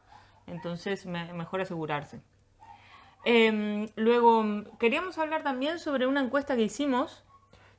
Entonces, 0.47 1.05
me- 1.05 1.31
mejor 1.33 1.61
asegurarse. 1.61 2.21
Em, 3.25 3.87
luego, 3.95 4.45
queríamos 4.79 5.17
hablar 5.17 5.43
también 5.43 5.79
sobre 5.79 6.07
una 6.07 6.21
encuesta 6.21 6.55
que 6.55 6.63
hicimos, 6.63 7.23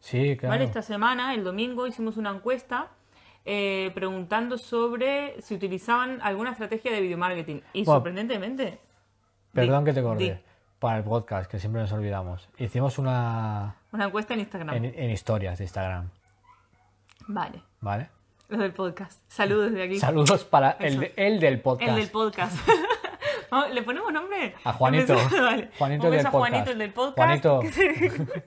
Sí, 0.01 0.37
claro. 0.37 0.55
¿vale? 0.55 0.65
Esta 0.65 0.83
semana, 0.83 1.35
el 1.35 1.45
domingo, 1.45 1.87
hicimos 1.87 2.17
una 2.17 2.31
encuesta 2.31 2.89
eh, 3.47 3.91
preguntando 3.95 4.57
sobre 4.59 5.41
si 5.43 5.55
utilizaban 5.55 6.21
alguna 6.23 6.51
estrategia 6.53 6.91
de 6.93 7.01
video 7.01 7.19
marketing. 7.19 7.61
Y 7.73 7.85
Bueno, 7.85 7.99
sorprendentemente... 7.99 8.79
Perdón 9.53 9.85
di- 9.85 9.91
que 9.91 9.95
te 9.95 10.03
corté. 10.03 10.25
di. 10.25 10.41
Para 10.79 10.99
el 10.99 11.05
podcast, 11.05 11.51
que 11.51 11.59
siempre 11.59 11.81
nos 11.83 11.93
olvidamos. 11.93 12.49
Hicimos 12.59 12.99
una 12.99 13.77
Una 13.93 14.07
encuesta 14.07 14.35
en 14.35 14.41
Instagram. 14.41 14.75
en, 14.77 14.85
en 14.85 15.11
historias 15.11 15.57
de 15.59 15.65
Instagram, 15.65 16.11
Vale. 17.27 17.63
¿vale? 17.81 18.09
Los 18.49 18.61
del 18.61 18.73
podcast. 18.75 19.23
Saludos 19.29 19.71
desde 19.71 19.85
aquí. 19.85 19.99
Saludos 19.99 20.45
para 20.45 20.73
el, 20.73 21.01
de- 21.01 21.13
el 21.17 21.41
del 21.41 21.61
podcast. 21.61 21.89
El 21.91 21.97
del 21.97 22.11
podcast. 22.11 22.57
Vamos, 23.55 23.73
¿Le 23.73 23.83
ponemos 23.83 24.13
nombre? 24.13 24.53
A 24.65 24.73
Juanito. 24.73 25.15
Vale. 25.31 25.71
Juanito 25.79 26.11
del 26.11 26.27
a 26.27 26.31
podcast. 26.33 26.51
Juanito, 26.51 26.71
el 26.73 26.79
del 26.79 26.93
podcast. 26.93 27.45
Juanito. 27.45 27.63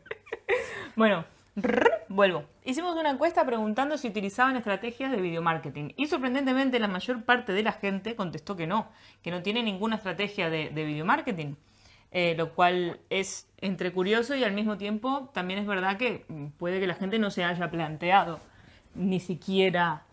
Bueno, 0.97 1.25
rrr, 1.55 2.05
vuelvo. 2.09 2.43
Hicimos 2.65 2.97
una 2.97 3.11
encuesta 3.11 3.45
preguntando 3.45 3.97
si 3.97 4.07
utilizaban 4.07 4.57
estrategias 4.57 5.11
de 5.11 5.21
video 5.21 5.41
marketing. 5.43 5.91
Y 5.95 6.07
sorprendentemente 6.07 6.79
la 6.79 6.87
mayor 6.87 7.23
parte 7.23 7.53
de 7.53 7.61
la 7.61 7.71
gente 7.71 8.15
contestó 8.15 8.57
que 8.57 8.65
no, 8.65 8.87
que 9.21 9.29
no 9.29 9.43
tiene 9.43 9.61
ninguna 9.61 9.97
estrategia 9.97 10.49
de, 10.49 10.71
de 10.71 10.85
video 10.85 11.05
marketing. 11.05 11.53
Eh, 12.11 12.33
lo 12.35 12.53
cual 12.53 12.99
es 13.09 13.47
entre 13.61 13.93
curioso 13.93 14.35
y 14.35 14.43
al 14.43 14.53
mismo 14.53 14.77
tiempo 14.77 15.29
también 15.33 15.59
es 15.59 15.67
verdad 15.67 15.97
que 15.97 16.25
puede 16.57 16.79
que 16.79 16.87
la 16.87 16.95
gente 16.95 17.19
no 17.19 17.29
se 17.29 17.43
haya 17.43 17.69
planteado 17.69 18.39
ni 18.95 19.19
siquiera 19.19 20.03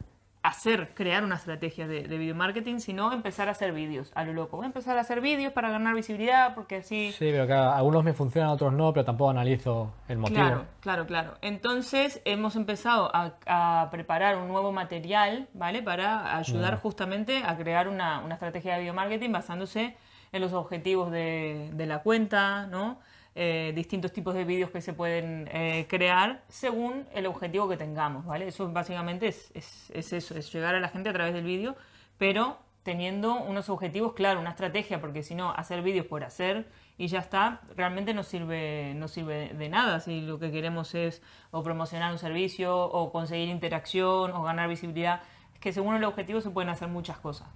hacer, 0.45 0.91
crear 0.93 1.25
una 1.25 1.37
estrategia 1.37 1.89
de, 1.89 2.03
de 2.03 2.19
video 2.19 2.35
marketing, 2.35 2.79
sino 2.79 3.13
empezar 3.15 3.49
a 3.49 3.53
hacer 3.53 3.73
vídeos 3.73 4.13
a 4.15 4.25
lo 4.25 4.35
loco. 4.35 4.59
Voy 4.59 4.65
a 4.65 4.67
empezar 4.67 4.99
a 4.99 5.01
hacer 5.01 5.23
vídeos 5.23 5.55
para 5.55 5.71
ganar 5.71 5.95
visibilidad 5.95 6.55
porque 6.55 6.77
así 6.77 7.13
Sí, 7.13 7.31
pero 7.33 7.47
claro, 7.47 7.73
algunos 7.73 8.05
me 8.05 8.13
funcionan, 8.13 8.51
otros 8.51 8.71
no, 8.75 8.93
pero 8.93 9.07
tampoco 9.07 9.31
analizo 9.31 9.95
el 10.07 10.19
motivo. 10.19 10.39
Claro, 10.39 10.67
claro, 10.81 11.07
claro. 11.07 11.35
Entonces 11.41 12.21
hemos 12.27 12.57
empezado 12.57 13.11
a, 13.15 13.33
a 13.47 13.89
preparar 13.91 14.37
un 14.37 14.49
nuevo 14.49 14.71
material, 14.71 15.49
¿vale? 15.55 15.83
Para 15.83 16.37
ayudar 16.37 16.79
justamente 16.79 17.43
a 17.43 17.57
crear 17.57 17.89
una, 17.89 18.21
una 18.21 18.35
estrategia 18.35 18.75
de 18.75 18.81
video 18.81 18.93
marketing 18.93 19.33
basándose 19.33 19.97
en 20.31 20.43
los 20.43 20.53
objetivos 20.53 21.11
de, 21.11 21.71
de 21.73 21.87
la 21.87 22.01
cuenta, 22.01 22.67
¿no? 22.67 23.01
Eh, 23.37 23.73
distintos 23.75 24.13
tipos 24.13 24.33
de 24.33 24.45
vídeos 24.45 24.71
que 24.71 24.81
se 24.81 24.93
pueden 24.93 25.49
eh, 25.53 25.87
crear 25.89 26.45
según 26.49 27.05
el 27.13 27.27
objetivo 27.27 27.69
que 27.69 27.77
tengamos, 27.77 28.25
¿vale? 28.25 28.47
Eso 28.47 28.71
básicamente 28.73 29.27
es, 29.27 29.51
es, 29.55 29.91
es 29.93 30.13
eso, 30.13 30.37
es 30.37 30.53
llegar 30.53 30.77
a 30.77 30.81
la 30.81 30.89
gente 30.89 31.09
a 31.09 31.13
través 31.13 31.35
del 31.35 31.43
vídeo, 31.43 31.75
pero 32.17 32.59
teniendo 32.85 33.35
unos 33.35 33.71
objetivos, 33.71 34.13
claro, 34.13 34.39
una 34.39 34.51
estrategia, 34.51 35.01
porque 35.01 35.25
si 35.25 35.35
no, 35.35 35.51
hacer 35.51 35.83
vídeos 35.83 36.07
por 36.07 36.23
hacer 36.23 36.69
y 36.97 37.09
ya 37.09 37.19
está, 37.19 37.63
realmente 37.77 38.15
no 38.15 38.23
sirve, 38.23 38.93
no 38.95 39.09
sirve 39.09 39.49
de 39.49 39.69
nada 39.69 39.99
si 39.99 40.21
lo 40.21 40.39
que 40.39 40.53
queremos 40.53 40.95
es 40.95 41.21
o 41.51 41.63
promocionar 41.65 42.13
un 42.13 42.19
servicio 42.19 42.77
o 42.77 43.11
conseguir 43.11 43.49
interacción 43.49 44.31
o 44.31 44.43
ganar 44.45 44.69
visibilidad. 44.69 45.23
Es 45.55 45.61
que 45.61 45.73
según 45.73 45.97
el 45.97 46.05
objetivo 46.05 46.41
se 46.41 46.51
pueden 46.51 46.69
hacer 46.69 46.89
muchas 46.89 47.19
cosas. 47.19 47.49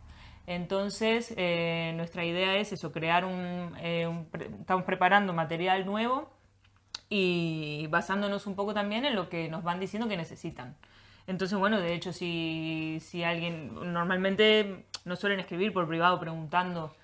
Entonces, 0.49 1.35
eh, 1.37 1.93
nuestra 1.97 2.25
idea 2.25 2.57
es 2.57 2.73
eso, 2.73 2.91
crear 2.91 3.27
un, 3.27 3.77
eh, 3.83 4.07
un 4.07 4.27
Estamos 4.61 4.85
preparando 4.85 5.35
material 5.35 5.85
nuevo 5.85 6.31
y 7.11 7.87
basándonos 7.91 8.47
un 8.47 8.57
poco 8.57 8.73
también 8.73 9.05
en 9.05 9.15
lo 9.15 9.29
que 9.29 9.51
nos 9.51 9.63
van 9.63 9.79
diciendo 9.79 10.09
que 10.09 10.17
necesitan. 10.17 10.75
Entonces, 11.27 11.59
bueno, 11.59 11.79
de 11.81 11.93
hecho, 11.93 12.15
si, 12.15 12.97
si 13.03 13.25
alguien 13.25 13.93
normalmente 13.93 14.87
nos 15.05 15.19
suelen 15.19 15.39
escribir 15.39 15.75
por 15.75 15.87
privado 15.87 16.19
preguntando 16.19 16.95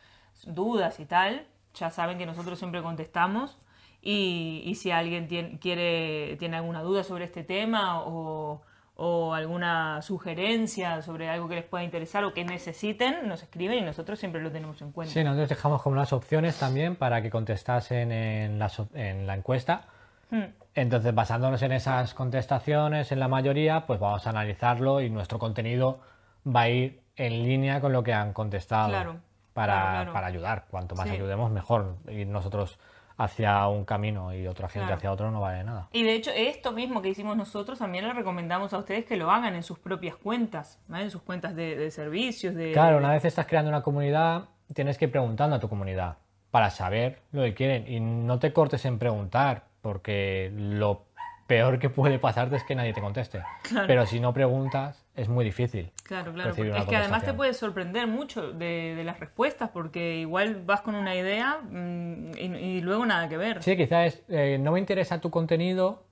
dudas 0.47 0.99
y 0.99 1.05
tal, 1.05 1.47
ya 1.75 1.91
saben 1.91 2.17
que 2.17 2.25
nosotros 2.25 2.59
siempre 2.59 2.83
contestamos. 2.83 3.59
Y, 4.01 4.63
y 4.65 4.75
si 4.77 4.91
alguien 4.91 5.29
tiene, 5.29 5.59
quiere, 5.59 6.37
tiene 6.39 6.57
alguna 6.57 6.81
duda 6.81 7.05
sobre 7.05 7.27
este 7.27 7.45
tema 7.45 8.01
o, 8.01 8.63
o 8.97 9.35
alguna 9.35 10.01
sugerencia 10.03 11.03
sobre 11.03 11.29
algo 11.29 11.49
que 11.49 11.57
les 11.57 11.65
pueda 11.65 11.83
interesar 11.83 12.25
o 12.25 12.33
que 12.33 12.45
necesiten, 12.45 13.29
nos 13.29 13.43
escriben 13.43 13.79
y 13.79 13.83
nosotros 13.83 14.19
siempre 14.19 14.41
lo 14.41 14.53
tenemos 14.53 14.81
en 14.83 14.93
cuenta. 14.93 15.13
Sí, 15.13 15.25
nosotros 15.25 15.49
dejamos 15.49 15.83
como 15.83 15.95
unas 15.95 16.13
opciones 16.13 16.59
también 16.59 16.95
para 16.95 17.21
que 17.21 17.31
contestasen 17.31 18.13
en 18.13 18.59
la, 18.59 18.71
en 18.95 19.27
la 19.27 19.35
encuesta. 19.35 19.83
Hmm. 20.31 20.45
Entonces, 20.77 21.15
basándonos 21.15 21.61
en 21.63 21.73
esas 21.73 22.15
contestaciones, 22.15 23.11
en 23.13 23.21
la 23.21 23.29
mayoría, 23.29 23.87
pues 23.87 23.99
vamos 24.01 24.27
a 24.27 24.31
analizarlo 24.31 25.01
y 25.01 25.11
nuestro 25.11 25.39
contenido 25.39 26.01
va 26.47 26.63
a 26.63 26.69
ir 26.69 27.01
en 27.17 27.43
línea 27.43 27.81
con 27.81 27.93
lo 27.93 28.03
que 28.03 28.13
han 28.13 28.33
contestado 28.33 28.89
Claro, 28.89 29.17
para, 29.53 29.73
claro, 29.75 29.95
claro. 29.97 30.13
para 30.13 30.27
ayudar. 30.27 30.65
Cuanto 30.71 30.95
más 30.95 31.09
Sí. 31.09 31.15
ayudemos, 31.15 31.51
mejor. 31.51 31.97
Ir 32.09 32.27
nosotros 32.27 32.79
hacia 33.17 33.67
un 33.69 33.85
camino 33.85 34.35
y 34.35 34.47
otra 34.47 34.69
gente 34.69 34.87
Claro. 34.87 34.97
hacia 34.99 35.13
otro 35.13 35.31
no 35.31 35.41
vale 35.41 35.59
de 35.59 35.65
nada. 35.65 35.89
Y 35.93 36.03
de 36.03 36.15
hecho, 36.15 36.31
esto 36.35 36.73
mismo 36.73 37.01
que 37.01 37.09
hicimos 37.11 37.37
nosotros 37.37 37.79
también 37.79 38.07
le 38.07 38.13
recomendamos 38.13 38.73
a 38.73 38.79
ustedes 38.79 39.05
que 39.05 39.17
lo 39.17 39.31
hagan 39.31 39.55
en 39.55 39.63
sus 39.63 39.79
propias 39.79 40.17
cuentas, 40.17 40.81
¿vale? 40.89 41.05
en 41.05 41.11
sus 41.11 41.23
cuentas 41.23 41.55
de, 41.55 41.77
de 41.77 41.91
servicios. 41.91 42.55
De, 42.55 42.73
Claro, 42.73 42.99
una 42.99 43.13
vez 43.13 43.25
estás 43.25 43.47
creando 43.47 43.69
una 43.71 43.83
comunidad, 43.83 44.45
tienes 44.75 44.99
que 44.99 45.05
ir 45.05 45.11
preguntando 45.11 45.57
a 45.57 45.61
tu 45.61 45.69
comunidad 45.69 46.17
para 46.51 46.71
saber 46.71 47.21
lo 47.33 47.43
que 47.43 47.55
quieren 47.55 47.87
y 47.87 48.01
no 48.01 48.39
te 48.39 48.53
cortes 48.53 48.85
en 48.85 48.99
preguntar, 48.99 49.65
porque 49.81 50.51
lo 50.57 51.05
peor 51.47 51.79
que 51.79 51.91
puede 51.91 52.19
pasarte 52.19 52.57
es 52.57 52.65
que 52.65 52.75
nadie 52.75 52.93
te 52.95 53.01
conteste. 53.01 53.43
Pero 53.87 54.07
si 54.07 54.19
no 54.19 54.33
preguntas, 54.33 55.04
es 55.15 55.29
muy 55.29 55.45
difícil. 55.45 55.91
Claro, 56.03 56.33
claro. 56.33 56.51
es 56.51 56.87
que 56.87 56.97
además 56.97 57.25
te 57.25 57.35
puede 57.35 57.55
sorprender 57.55 58.07
mucho 58.07 58.53
de, 58.53 58.95
de 58.97 59.05
las 59.05 59.21
respuestas, 59.21 59.71
porque 59.71 60.17
igual 60.17 60.63
vas 60.65 60.81
con 60.81 60.95
una 60.95 61.15
idea 61.15 61.61
mm, 61.63 62.33
y, 62.37 62.45
y 62.57 62.81
luego 62.81 63.07
nada 63.07 63.29
que 63.29 63.37
ver. 63.37 63.63
Sí, 63.63 63.77
quizás 63.77 64.23
eh, 64.29 64.59
no 64.61 64.73
me 64.73 64.81
interesa 64.81 65.21
tu 65.21 65.31
contenido, 65.31 66.05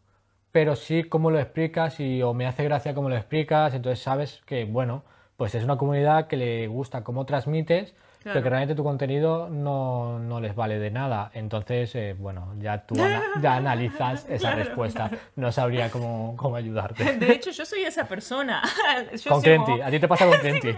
pero 0.53 0.77
sí 0.77 1.05
cómo 1.05 1.31
lo 1.31 1.41
explicas 1.41 1.99
y 1.99 2.23
o 2.23 2.33
me 2.33 2.47
hace 2.47 2.63
gracia 2.65 2.95
cómo 2.95 3.09
lo 3.09 3.17
explicas, 3.17 3.75
entonces 3.75 4.03
sabes 4.03 4.43
que, 4.47 4.65
bueno, 4.65 5.03
pues 5.37 5.55
es 5.55 5.65
una 5.65 5.77
comunidad 5.77 6.29
que 6.29 6.37
le 6.37 6.69
gusta 6.69 7.03
cómo 7.03 7.27
transmites, 7.27 7.95
pero 8.23 8.33
Claro. 8.35 8.43
que 8.43 8.49
realmente 8.51 8.75
tu 8.75 8.85
contenido 8.85 9.49
no, 9.51 10.19
no 10.19 10.41
les 10.41 10.55
vale 10.55 10.79
de 10.79 10.91
nada. 10.91 11.31
Entonces, 11.35 11.95
eh, 11.95 12.15
bueno, 12.19 12.55
ya 12.59 12.87
tú 12.87 12.95
ana- 13.03 13.23
ya 13.43 13.57
analizas 13.57 14.27
esa 14.29 14.55
respuesta. 14.55 15.11
No 15.37 15.51
sabría 15.53 15.91
cómo, 15.91 16.37
cómo 16.37 16.57
ayudarte. 16.57 17.17
De 17.17 17.33
hecho, 17.33 17.51
yo 17.51 17.65
soy 17.65 17.83
esa 17.83 18.07
persona. 18.07 18.63
Yo 19.23 19.31
Con 19.31 19.43
sigo- 19.43 19.65
Crenti, 19.65 19.81
a 19.83 19.91
ti 19.91 19.99
te 20.01 20.09
pasa 20.09 20.27
con 20.27 20.39
Crenti. 20.41 20.75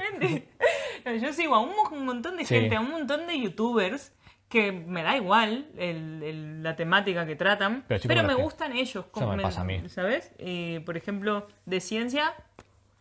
Yo 1.20 1.33
sigo 1.33 1.54
a 1.54 1.61
un, 1.61 1.70
mo- 1.70 1.90
un 1.92 2.04
montón 2.07 2.37
de 2.37 2.44
Sí. 2.44 2.54
gente, 2.59 2.76
a 2.76 2.80
un 2.80 2.90
montón 2.90 3.26
de 3.26 3.38
youtubers 3.40 4.12
que 4.48 4.72
me 4.72 5.02
da 5.02 5.16
igual 5.16 5.66
el- 5.76 6.22
el- 6.22 6.62
la 6.62 6.76
temática 6.76 7.26
que 7.26 7.35
tratan, 7.37 7.85
Pero 7.88 8.00
pero, 8.07 8.22
me 8.22 8.35
gustan 8.35 8.72
ellos. 8.72 9.04
Eso 9.14 9.28
me 9.37 9.42
pasa 9.42 9.62
a 9.62 9.64
mí. 9.64 9.83
¿Sabes? 9.88 10.33
Y, 10.38 10.78
por 10.80 10.96
ejemplo, 10.96 11.46
de 11.66 11.80
ciencia, 11.80 12.33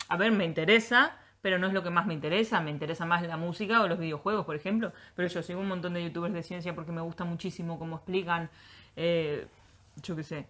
a 0.10 0.17
ver, 0.17 0.32
me 0.32 0.45
interesa, 0.45 1.17
pero 1.43 1.60
no 1.60 1.67
es 1.67 1.73
lo 1.73 1.84
que 1.84 1.89
más 1.91 2.08
me 2.08 2.13
interesa. 2.15 2.60
Me 2.62 2.71
interesa 2.71 3.06
más 3.06 3.21
la 3.21 3.38
música 3.38 3.82
o 3.84 3.88
los 3.88 3.99
videojuegos, 3.99 4.45
por 4.45 4.56
ejemplo. 4.56 4.91
Pero 5.15 5.27
yo 5.27 5.43
sigo 5.43 5.60
un 5.60 5.67
montón 5.67 5.93
de 5.93 6.03
youtubers 6.03 6.34
de 6.34 6.41
ciencia 6.41 6.73
porque 6.73 6.91
me 6.91 7.01
gusta 7.01 7.25
muchísimo 7.25 7.77
cómo 7.77 7.97
explican, 7.97 8.49
eh, 8.95 9.45
yo 10.01 10.15
qué 10.15 10.23
sé. 10.23 10.47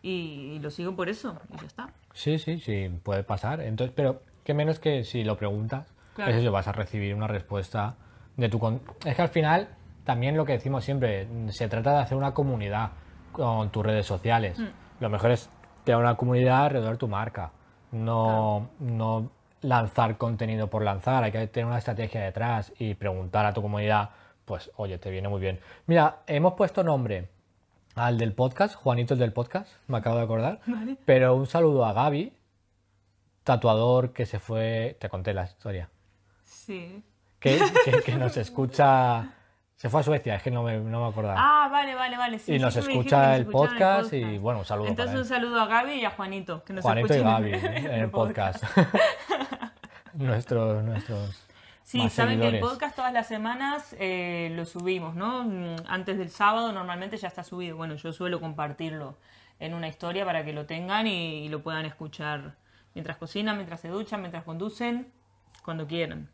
Y, 0.00 0.52
y 0.54 0.58
lo 0.60 0.70
sigo 0.70 0.94
por 0.94 1.08
eso, 1.08 1.36
y 1.52 1.60
ya 1.60 1.66
está. 1.66 1.90
Sí, 2.14 2.38
sí, 2.38 2.60
sí, 2.60 2.88
puede 3.02 3.24
pasar. 3.24 3.60
Entonces, 3.60 3.92
pero 3.94 4.22
qué 4.44 4.54
menos 4.54 4.78
que 4.78 5.02
si 5.04 5.24
lo 5.24 5.36
preguntas, 5.36 5.92
Claro. 6.14 6.30
es 6.32 6.38
eso, 6.38 6.52
vas 6.52 6.68
a 6.68 6.72
recibir 6.72 7.14
una 7.14 7.26
respuesta 7.26 7.96
de 8.36 8.48
tu... 8.48 8.58
con- 8.60 8.80
Es 9.04 9.16
que 9.16 9.22
al 9.22 9.28
final, 9.28 9.68
también 10.04 10.36
lo 10.36 10.44
que 10.44 10.52
decimos 10.52 10.84
siempre, 10.84 11.26
se 11.50 11.68
trata 11.68 11.92
de 11.92 11.98
hacer 11.98 12.16
una 12.16 12.32
comunidad 12.32 12.92
con 13.32 13.70
tus 13.70 13.84
redes 13.84 14.06
sociales. 14.06 14.56
Mm. 14.58 14.66
Lo 15.00 15.10
mejor 15.10 15.32
es 15.32 15.50
crear 15.84 15.98
una 16.00 16.14
comunidad 16.16 16.64
alrededor 16.66 16.92
de 16.92 16.98
tu 16.98 17.08
marca, 17.08 17.50
no, 17.92 18.70
no 18.80 19.30
lanzar 19.62 20.16
contenido 20.18 20.68
por 20.70 20.82
lanzar, 20.82 21.24
hay 21.24 21.32
que 21.32 21.46
tener 21.48 21.66
una 21.66 21.78
estrategia 21.78 22.20
detrás 22.22 22.72
y 22.78 22.94
preguntar 22.94 23.44
a 23.46 23.52
tu 23.52 23.62
comunidad, 23.62 24.10
pues, 24.44 24.70
oye, 24.76 24.98
te 24.98 25.10
viene 25.10 25.28
muy 25.28 25.40
bien. 25.40 25.60
Mira, 25.86 26.18
hemos 26.26 26.54
puesto 26.54 26.82
nombre 26.84 27.28
al 27.94 28.16
del 28.18 28.32
podcast, 28.32 28.74
Juanito 28.76 29.14
el 29.14 29.20
del 29.20 29.32
podcast, 29.32 29.70
me 29.88 29.98
acabo 29.98 30.16
de 30.16 30.22
acordar. 30.22 30.60
Pero 31.04 31.34
un 31.34 31.46
saludo 31.46 31.84
a 31.84 31.92
Gaby, 31.92 32.32
tatuador 33.44 34.12
que 34.12 34.26
se 34.26 34.38
fue, 34.38 34.96
te 35.00 35.08
conté 35.08 35.32
la 35.34 35.44
historia, 35.44 35.88
Sí. 36.44 37.02
que, 37.40 37.58
que- 37.84 38.02
que 38.02 38.14
nos 38.16 38.36
escucha, 38.36 39.32
se 39.78 39.88
fue 39.88 40.00
a 40.00 40.02
Suecia, 40.02 40.34
es 40.34 40.42
que 40.42 40.50
no 40.50 40.64
me, 40.64 40.76
no 40.76 41.04
me 41.04 41.08
acordaba. 41.08 41.36
Ah, 41.38 41.68
vale, 41.68 41.94
vale, 41.94 42.16
vale. 42.16 42.40
Sí, 42.40 42.50
Y 42.50 42.56
sí 42.56 42.60
nos 42.60 42.74
escucha 42.74 43.36
el 43.36 43.46
podcast 43.46 44.12
y, 44.12 44.36
bueno, 44.38 44.58
un 44.58 44.64
saludo 44.64 44.88
Entonces 44.88 45.16
un 45.16 45.24
saludo 45.24 45.60
a 45.60 45.66
Gaby 45.66 45.92
y 45.92 46.04
a 46.04 46.10
Juanito, 46.10 46.64
que 46.64 46.72
nos 46.72 46.82
Juanito 46.82 47.14
y 47.14 47.20
Gaby 47.20 47.52
en 47.62 47.86
el 47.92 48.10
podcast. 48.10 48.64
nuestros, 50.14 50.82
nuestros 50.82 51.44
Sí, 51.84 51.98
más 51.98 52.12
saben 52.12 52.40
que 52.40 52.48
el 52.48 52.58
podcast 52.58 52.96
todas 52.96 53.12
las 53.12 53.28
semanas 53.28 53.94
eh, 54.00 54.50
lo 54.56 54.64
subimos, 54.64 55.14
¿no? 55.14 55.44
Mm, 55.44 55.76
Antes 55.86 56.18
del 56.18 56.30
sábado 56.30 56.72
normalmente 56.72 57.16
ya 57.16 57.28
está 57.28 57.44
subido. 57.44 57.76
Bueno, 57.76 57.94
yo 57.94 58.12
suelo 58.12 58.40
compartirlo 58.40 59.16
en 59.60 59.74
una 59.74 59.86
historia 59.86 60.24
para 60.24 60.44
que 60.44 60.52
lo 60.52 60.66
tengan 60.66 61.06
y, 61.06 61.44
y 61.44 61.48
lo 61.48 61.62
puedan 61.62 61.86
escuchar 61.86 62.56
mientras 62.94 63.16
cocinan, 63.16 63.54
mientras 63.54 63.80
se 63.80 63.90
duchan, 63.90 64.22
mientras 64.22 64.42
conducen, 64.42 65.12
cuando 65.64 65.86
quieran. 65.86 66.28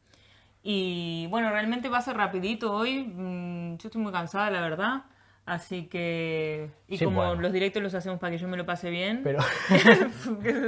Y 0.67 1.27
bueno, 1.29 1.51
realmente 1.51 1.89
va 1.91 1.99
a 1.99 2.03
ser 2.03 2.17
rapidito 2.17 2.73
hoy. 2.73 3.05
mm, 3.05 3.77
Yo 3.77 3.89
estoy 3.89 4.01
muy 4.03 4.11
cansada, 4.13 4.51
la 4.51 4.61
verdad. 4.63 5.03
Así 5.47 5.89
que... 5.89 6.71
Y 6.89 6.97
Sí, 6.97 7.05
como 7.05 7.19
bueno. 7.19 7.35
los 7.43 7.53
directos 7.53 7.83
los 7.83 7.93
hacemos 7.93 8.19
para 8.19 8.31
que 8.31 8.39
yo 8.39 8.49
me 8.49 8.57
lo 8.57 8.65
pase 8.65 8.89
bien, 8.89 9.21
Pero 9.23 9.41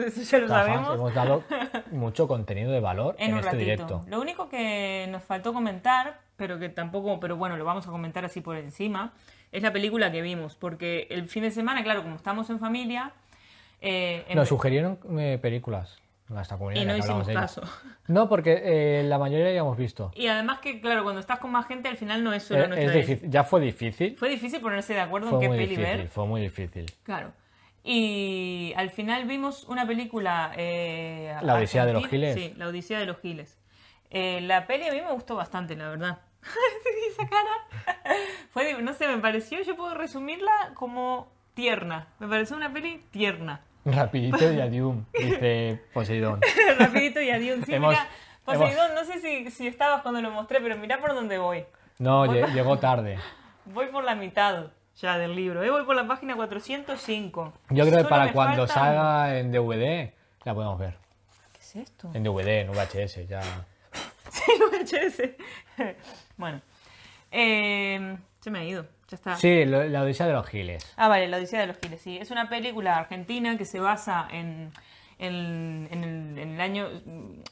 eso 0.07 0.23
ya 0.23 0.39
lo 0.39 0.49
sabemos. 0.49 0.95
hemos 0.97 1.15
dado 1.15 1.43
mucho 1.93 2.29
contenido 2.29 2.71
de 2.73 2.81
valor 2.81 3.17
en, 3.19 3.29
en 3.29 3.33
un 3.33 3.39
este 3.39 3.53
ratito. 3.53 3.65
directo. 3.65 4.05
Lo 4.09 4.21
único 4.21 4.51
que 4.51 5.07
nos 5.11 5.23
faltó 5.23 5.55
comentar, 5.55 6.19
pero 6.37 6.59
que 6.59 6.69
tampoco, 6.69 7.19
pero 7.21 7.37
bueno, 7.39 7.57
lo 7.57 7.65
vamos 7.65 7.89
a 7.89 7.91
comentar 7.91 8.27
así 8.27 8.43
por 8.43 8.57
encima, 8.59 9.15
es 9.51 9.63
la 9.63 9.73
película 9.73 10.13
que 10.13 10.21
vimos, 10.21 10.57
porque 10.57 11.07
el 11.09 11.27
fin 11.29 11.45
de 11.45 11.51
semana, 11.53 11.83
claro, 11.83 12.03
como 12.03 12.17
estamos 12.17 12.51
en 12.51 12.59
familia, 12.59 13.13
eh, 13.81 14.27
en- 14.29 14.37
Nos 14.37 14.49
sugirieron 14.49 14.99
eh, 15.19 15.39
películas 15.41 15.97
esta 16.41 16.57
comunidad. 16.59 16.83
y 16.83 16.87
ya 16.87 16.93
no 16.93 16.99
hicimos 16.99 17.29
caso. 17.29 17.63
Porque 18.29 18.61
eh, 18.65 19.03
la 19.05 19.19
mayoría 19.19 19.53
ya 19.53 19.61
hemos 19.61 19.77
visto. 19.77 20.11
Y 20.15 20.27
además 20.27 20.59
que, 20.61 20.81
claro, 20.81 21.03
cuando 21.05 21.21
estás 21.21 21.39
con 21.39 21.51
más 21.53 21.67
gente, 21.67 21.89
al 21.89 21.97
final 21.97 22.23
no 22.25 22.33
es 22.33 22.43
solo 22.43 22.65
Eh, 22.65 22.69
nuestra 22.69 22.85
es 22.87 22.93
decisión. 22.93 23.15
difícil, 23.17 23.31
ya 23.31 23.45
fue 23.45 23.61
difícil. 23.61 24.17
Fue 24.17 24.29
difícil 24.29 24.61
ponerse 24.61 24.95
de 24.95 25.01
acuerdo 25.01 25.31
Fue 25.31 25.45
en 25.45 25.51
qué 25.53 25.57
peli 25.57 25.69
difícil, 25.77 25.97
ver. 25.99 26.09
fue 26.09 26.27
muy 26.27 26.41
difícil. 26.41 26.87
Claro. 27.05 27.33
Y 27.85 28.73
al 28.77 28.91
final 28.91 29.27
vimos 29.27 29.65
una 29.65 29.87
película. 29.87 30.53
eh, 30.57 31.35
La 31.43 31.55
Odisea 31.55 31.87
de 31.87 31.93
los 31.93 32.07
Giles. 32.09 32.35
Sí, 32.35 32.53
La 32.57 32.67
Odisea 32.69 32.99
de 32.99 33.07
los 33.07 33.19
Giles. 33.21 33.57
Eh, 34.11 34.41
la 34.43 34.67
peli 34.67 34.87
a 34.89 34.93
mí 34.93 35.01
me 35.01 35.13
gustó 35.13 35.37
bastante, 35.37 35.77
la 35.77 35.89
verdad. 35.91 36.19
Esa 37.11 37.29
cara. 37.29 38.05
Fue, 38.51 38.81
no 38.83 38.93
sé, 38.95 39.07
me 39.09 39.19
pareció, 39.19 39.63
yo 39.63 39.77
puedo 39.77 39.95
resumirla 39.95 40.73
como 40.75 41.31
tierna. 41.55 42.09
Me 42.19 42.27
pareció 42.29 42.57
una 42.57 42.73
peli 42.73 43.03
tierna. 43.11 43.61
Rapidito 43.87 44.53
y 44.53 44.61
adium, 44.61 45.05
dice 45.13 45.81
Poseidón. 45.95 46.41
Rapidito 46.79 47.21
y 47.21 47.31
adiós. 47.31 47.61
Sí, 47.65 47.75
Hemos- 47.75 47.91
mira, 47.91 48.07
Poseidón, 48.45 48.95
no 48.95 49.05
sé 49.05 49.21
si, 49.21 49.51
si 49.51 49.67
estabas 49.67 50.03
cuando 50.03 50.21
lo 50.21 50.31
mostré, 50.31 50.61
pero 50.61 50.77
mirá 50.77 51.01
por 51.01 51.15
dónde 51.15 51.39
voy. 51.39 51.65
No, 51.99 52.27
lle- 52.27 52.53
llegó 52.53 52.79
tarde. 52.79 53.19
Voy 53.67 53.87
por 53.87 54.05
la 54.05 54.15
mitad 54.15 54.67
ya 55.01 55.19
del 55.19 55.35
libro. 55.35 55.63
¿eh? 55.65 55.71
Voy 55.71 55.85
por 55.85 55.97
la 55.97 56.07
página 56.07 56.37
405. 56.37 57.53
Yo 57.71 57.85
creo 57.87 57.99
que 57.99 58.05
para 58.09 58.33
cuando 58.33 58.67
salga 58.69 59.39
en 59.39 59.51
DVD 59.51 60.13
la 60.45 60.55
podemos 60.55 60.79
ver. 60.79 60.97
¿Qué 61.53 61.59
es 61.61 61.77
esto? 61.77 62.11
En 62.15 62.23
DVD, 62.23 62.61
en 62.61 62.71
VHS, 62.71 63.27
ya. 63.29 63.41
Sí, 64.31 64.53
VHS. 64.61 65.23
bueno. 66.37 66.61
Eh, 67.33 68.17
se 68.41 68.51
me 68.51 68.59
ha 68.61 68.65
ido. 68.65 68.87
Ya 69.09 69.15
está. 69.17 69.37
Sí, 69.37 69.65
lo- 69.65 69.85
la 69.89 70.03
Odisea 70.03 70.27
de 70.27 70.33
los 70.33 70.47
Giles. 70.49 70.93
Ah, 70.97 71.09
vale, 71.09 71.29
La 71.29 71.37
Odisea 71.37 71.61
de 71.61 71.67
los 71.69 71.79
Giles, 71.79 72.01
sí. 72.01 72.19
Es 72.19 72.31
una 72.31 72.49
película 72.49 72.97
argentina 72.97 73.57
que 73.57 73.65
se 73.65 73.79
basa 73.81 74.27
en, 74.33 74.73
en, 75.19 75.89
en 75.93 76.05
el, 76.05 76.39
en 76.39 76.49
el 76.55 76.61
año, 76.61 76.89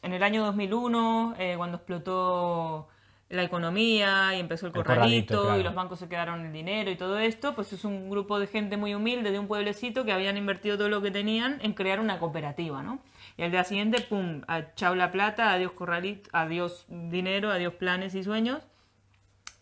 en 0.02 0.12
el 0.12 0.22
año 0.22 0.44
2001, 0.44 1.34
eh, 1.38 1.54
cuando 1.56 1.76
explotó 1.76 2.88
la 3.30 3.42
economía 3.42 4.36
y 4.36 4.40
empezó 4.40 4.66
el 4.66 4.72
El 4.76 4.84
corralito, 4.84 5.42
claro. 5.42 5.60
y 5.60 5.62
los 5.62 5.74
bancos 5.74 5.98
se 5.98 6.08
quedaron 6.08 6.44
el 6.44 6.52
dinero 6.52 6.90
y 6.90 6.96
todo 6.96 7.18
esto, 7.18 7.54
pues 7.54 7.72
es 7.72 7.84
un 7.84 8.10
grupo 8.10 8.38
de 8.38 8.46
gente 8.46 8.76
muy 8.76 8.94
humilde 8.94 9.30
de 9.32 9.38
un 9.38 9.48
pueblecito 9.48 10.04
que 10.04 10.12
habían 10.12 10.36
invertido 10.36 10.76
todo 10.76 10.88
lo 10.88 11.00
que 11.02 11.10
tenían 11.10 11.58
en 11.62 11.72
crear 11.72 12.00
una 12.00 12.18
cooperativa, 12.18 12.82
¿no? 12.82 12.98
Y 13.36 13.42
al 13.42 13.50
día 13.50 13.64
siguiente, 13.64 14.00
pum, 14.02 14.42
a 14.46 14.64
la 14.94 15.10
plata, 15.10 15.52
adiós 15.52 15.72
corralito, 15.72 16.28
adiós 16.32 16.84
dinero, 16.88 17.50
adiós 17.50 17.74
planes 17.74 18.14
y 18.14 18.22
sueños. 18.22 18.62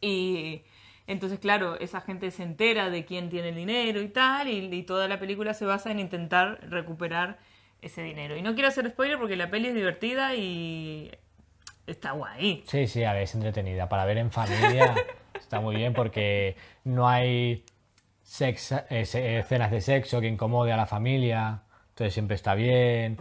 Y 0.00 0.62
entonces, 1.12 1.38
claro, 1.38 1.78
esa 1.78 2.00
gente 2.00 2.30
se 2.30 2.42
entera 2.42 2.90
de 2.90 3.04
quién 3.04 3.30
tiene 3.30 3.50
el 3.50 3.54
dinero 3.56 4.00
y 4.00 4.08
tal, 4.08 4.48
y, 4.48 4.74
y 4.74 4.82
toda 4.82 5.06
la 5.08 5.18
película 5.20 5.54
se 5.54 5.64
basa 5.64 5.90
en 5.90 6.00
intentar 6.00 6.58
recuperar 6.68 7.38
ese 7.80 8.02
dinero. 8.02 8.36
Y 8.36 8.42
no 8.42 8.54
quiero 8.54 8.68
hacer 8.68 8.88
spoiler 8.90 9.18
porque 9.18 9.36
la 9.36 9.50
peli 9.50 9.68
es 9.68 9.74
divertida 9.74 10.34
y 10.34 11.10
está 11.86 12.12
guay. 12.12 12.62
Sí, 12.66 12.86
sí, 12.86 13.04
a 13.04 13.12
ver, 13.12 13.22
es 13.22 13.34
entretenida. 13.34 13.88
Para 13.88 14.04
ver 14.04 14.18
en 14.18 14.30
familia 14.30 14.94
está 15.34 15.60
muy 15.60 15.76
bien 15.76 15.92
porque 15.92 16.56
no 16.84 17.08
hay 17.08 17.64
sex- 18.22 18.84
eh, 18.90 19.04
se- 19.04 19.38
escenas 19.38 19.70
de 19.70 19.80
sexo 19.80 20.20
que 20.20 20.28
incomode 20.28 20.72
a 20.72 20.76
la 20.76 20.86
familia. 20.86 21.62
Entonces 21.90 22.14
siempre 22.14 22.36
está 22.36 22.54
bien. 22.54 23.18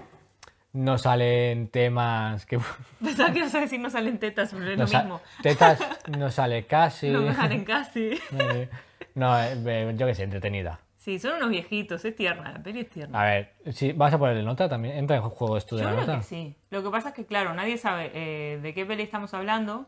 No 0.73 0.97
salen 0.97 1.67
temas 1.67 2.45
que... 2.45 2.59
Pensaba 3.03 3.31
que 3.33 3.39
ibas 3.39 3.53
a 3.55 3.59
decir 3.61 3.79
no 3.79 3.89
salen 3.89 4.19
tetas, 4.19 4.51
pero 4.53 4.69
es 4.71 4.77
no 4.77 4.85
lo 4.85 4.89
mismo. 4.89 5.21
Tetas 5.41 5.79
no 6.17 6.31
sale 6.31 6.65
casi. 6.65 7.09
No 7.09 7.21
me 7.21 7.33
salen 7.35 7.65
casi. 7.65 8.11
Eh, 8.39 8.69
No, 9.15 9.37
eh, 9.41 9.93
yo 9.97 10.07
qué 10.07 10.15
sé, 10.15 10.23
entretenida. 10.23 10.79
Sí, 10.95 11.17
son 11.19 11.37
unos 11.37 11.49
viejitos, 11.49 12.05
es 12.05 12.15
tierna, 12.15 12.51
la 12.53 12.63
peli 12.63 12.81
es 12.81 12.89
tierna. 12.89 13.19
A 13.21 13.25
ver, 13.25 13.53
si 13.73 13.91
vas 13.91 14.13
a 14.13 14.19
ponerle 14.19 14.43
nota 14.43 14.69
también. 14.69 14.95
¿Entra 14.97 15.17
en 15.17 15.23
juego 15.23 15.57
esto 15.57 15.75
de 15.75 15.81
Yo 15.81 15.89
la 15.89 15.95
creo 15.95 16.05
nota? 16.07 16.19
que 16.19 16.23
sí. 16.25 16.55
Lo 16.69 16.83
que 16.83 16.89
pasa 16.91 17.09
es 17.09 17.15
que, 17.15 17.25
claro, 17.25 17.53
nadie 17.55 17.77
sabe 17.77 18.11
eh, 18.13 18.59
de 18.61 18.73
qué 18.73 18.85
peli 18.85 19.01
estamos 19.03 19.33
hablando. 19.33 19.87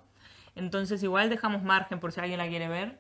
Entonces, 0.56 1.02
igual 1.04 1.30
dejamos 1.30 1.64
margen 1.64 2.00
por 2.00 2.12
si 2.12 2.20
alguien 2.20 2.40
la 2.40 2.48
quiere 2.48 2.68
ver. 2.68 3.00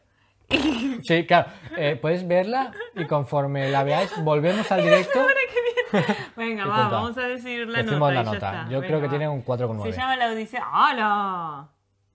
Sí, 1.03 1.25
claro. 1.25 1.49
Eh, 1.77 1.97
puedes 1.99 2.27
verla 2.27 2.71
y 2.95 3.05
conforme 3.05 3.69
la 3.69 3.83
veáis, 3.83 4.11
volvemos 4.23 4.71
al 4.71 4.83
directo. 4.83 5.25
Venga, 6.35 6.65
va, 6.65 6.89
vamos 6.89 7.17
a 7.17 7.21
decir 7.21 7.67
la 7.67 7.79
Decimos 7.83 7.99
nota. 7.99 8.13
la 8.13 8.23
ya 8.23 8.23
nota. 8.23 8.35
está. 8.61 8.69
Yo 8.69 8.79
creo 8.81 8.91
Venga, 8.93 9.01
que 9.03 9.09
tiene 9.09 9.27
va. 9.27 9.33
un 9.33 9.45
4,9. 9.45 9.83
Se 9.91 9.97
llama 9.97 10.15
La 10.17 10.27
Odisea. 10.31 10.63
¡Hala! 10.71 11.67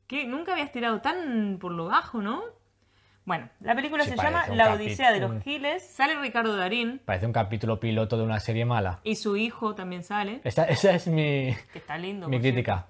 ¿Qué? 0.06 0.24
Nunca 0.26 0.52
habías 0.52 0.72
tirado 0.72 1.00
tan 1.00 1.58
por 1.60 1.72
lo 1.72 1.86
bajo, 1.86 2.20
¿no? 2.22 2.42
Bueno, 3.24 3.48
la 3.60 3.74
película 3.74 4.04
Sí, 4.04 4.10
se 4.10 4.16
llama 4.16 4.46
La 4.48 4.72
Odisea 4.72 5.12
de 5.12 5.20
los 5.20 5.42
Giles. 5.42 5.86
Sale 5.86 6.18
Ricardo 6.18 6.56
Darín 6.56 7.02
Parece 7.04 7.26
un 7.26 7.32
capítulo 7.34 7.78
piloto 7.78 8.16
de 8.16 8.22
una 8.24 8.40
serie 8.40 8.64
mala. 8.64 9.00
y 9.04 9.16
su 9.16 9.36
hijo 9.36 9.74
también 9.74 10.02
sale, 10.02 10.40
Esa, 10.44 10.64
esa 10.64 10.92
es 10.92 11.06
mi, 11.08 11.54
que 11.72 11.78
está 11.78 11.98
lindo. 11.98 12.26
mi 12.28 12.40
crítica. 12.40 12.86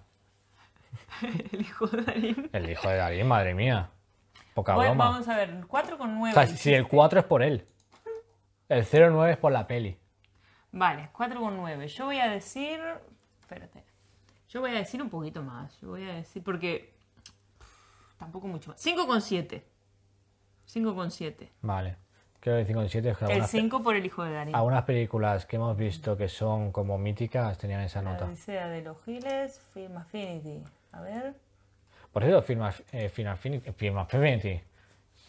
El 1.53 1.61
hijo 1.62 1.87
de 1.88 2.03
Darín. 2.03 2.51
El 2.53 2.70
hijo 2.70 2.88
de 2.88 2.96
Darín, 2.96 3.27
madre 3.27 3.55
mía. 3.55 3.90
Poca 4.55 4.74
Bueno, 4.74 4.90
broma. 4.92 5.11
vamos 5.11 5.29
a 5.29 5.37
ver, 5.37 5.61
4,9. 5.66 6.31
O 6.31 6.33
sea, 6.33 6.46
si 6.46 6.72
el 6.72 6.87
4 6.87 7.20
es 7.20 7.27
por 7.27 7.42
él. 7.42 7.66
El 8.68 8.85
0,9 8.85 9.31
es 9.33 9.37
por 9.38 9.51
la 9.53 9.66
peli. 9.66 9.98
Vale, 10.73 11.11
4,9. 11.13 11.87
Yo 11.89 12.05
voy 12.07 12.19
a 12.19 12.29
decir. 12.29 12.81
Espérate. 13.41 13.85
Yo 14.49 14.61
voy 14.61 14.71
a 14.71 14.75
decir 14.75 15.01
un 15.03 15.11
poquito 15.11 15.43
más. 15.43 15.79
Yo 15.81 15.89
voy 15.89 16.09
a 16.09 16.15
decir. 16.15 16.43
Porque. 16.43 16.95
Tampoco 18.19 18.47
mucho 18.49 18.71
más. 18.71 18.85
5,7. 18.85 19.63
5,7. 20.67 21.49
Vale. 21.63 21.97
Creo 22.41 22.65
que 22.65 22.73
5,7 22.73 22.85
es 23.11 23.19
que 23.19 23.25
El 23.25 23.31
algunas, 23.33 23.51
pe- 23.51 23.59
5 23.61 23.83
por 23.83 23.97
el 23.97 24.07
hijo 24.07 24.23
de 24.23 24.33
Darín. 24.33 24.55
algunas 24.55 24.85
películas 24.85 25.45
que 25.47 25.57
hemos 25.57 25.77
visto 25.77 26.17
que 26.17 26.29
son 26.29 26.71
como 26.71 26.97
míticas 26.97 27.59
tenían 27.59 27.81
esa 27.81 28.01
La 28.03 28.13
nota. 28.13 28.27
De 28.29 28.83
los 28.83 29.03
Giles, 29.05 29.61
Film 29.75 29.97
Affinity. 29.97 30.63
A 30.93 31.01
ver. 31.01 31.35
Por 32.13 32.23
cierto, 32.23 32.43
Film, 32.43 32.63
eh, 32.93 33.09
Film 33.09 33.29
Affinity, 33.29 33.73
Film 33.73 33.99
Affinity, 33.99 34.61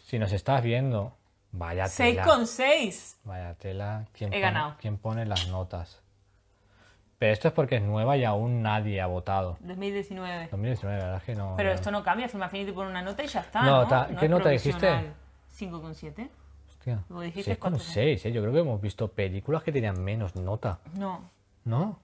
Si 0.04 0.18
nos 0.18 0.32
estás 0.32 0.62
viendo, 0.62 1.16
vaya 1.52 1.88
tela. 1.88 2.24
6,6. 2.24 3.16
Vaya 3.24 3.54
tela. 3.54 4.06
¿Quién 4.12 4.28
He 4.32 4.36
pone, 4.36 4.40
ganado. 4.40 4.74
¿Quién 4.80 4.96
pone 4.98 5.26
las 5.26 5.48
notas? 5.48 6.02
Pero 7.18 7.32
esto 7.32 7.48
es 7.48 7.54
porque 7.54 7.76
es 7.76 7.82
nueva 7.82 8.16
y 8.16 8.24
aún 8.24 8.62
nadie 8.62 9.00
ha 9.00 9.06
votado. 9.06 9.58
2019. 9.60 10.48
2019, 10.50 10.96
la 10.98 11.04
verdad 11.04 11.18
es 11.18 11.24
que 11.24 11.34
no. 11.34 11.54
Pero 11.56 11.68
no. 11.68 11.74
esto 11.74 11.90
no 11.90 12.02
cambia, 12.02 12.28
Film 12.28 12.42
Affinity 12.42 12.72
pone 12.72 12.88
una 12.90 13.02
nota 13.02 13.22
y 13.22 13.26
ya 13.26 13.40
está. 13.40 13.62
No, 13.62 13.82
No, 13.82 13.86
ta- 13.88 14.08
No 14.10 14.18
¿qué 14.20 14.28
nota 14.28 14.48
dijiste? 14.48 14.78
provisional. 14.80 15.14
5,7. 15.58 16.30
Hostia. 16.68 17.04
Como 17.08 17.20
dijiste, 17.20 17.44
Sí, 17.44 17.50
es 17.50 17.58
como 17.58 17.76
cuatro. 17.76 17.92
6, 17.92 18.24
¿eh? 18.24 18.32
Yo 18.32 18.40
creo 18.40 18.54
que 18.54 18.60
hemos 18.60 18.80
visto 18.80 19.08
películas 19.08 19.62
que 19.62 19.70
tenían 19.70 20.02
menos 20.02 20.34
nota. 20.34 20.78
No, 20.94 21.28
¿No? 21.64 21.98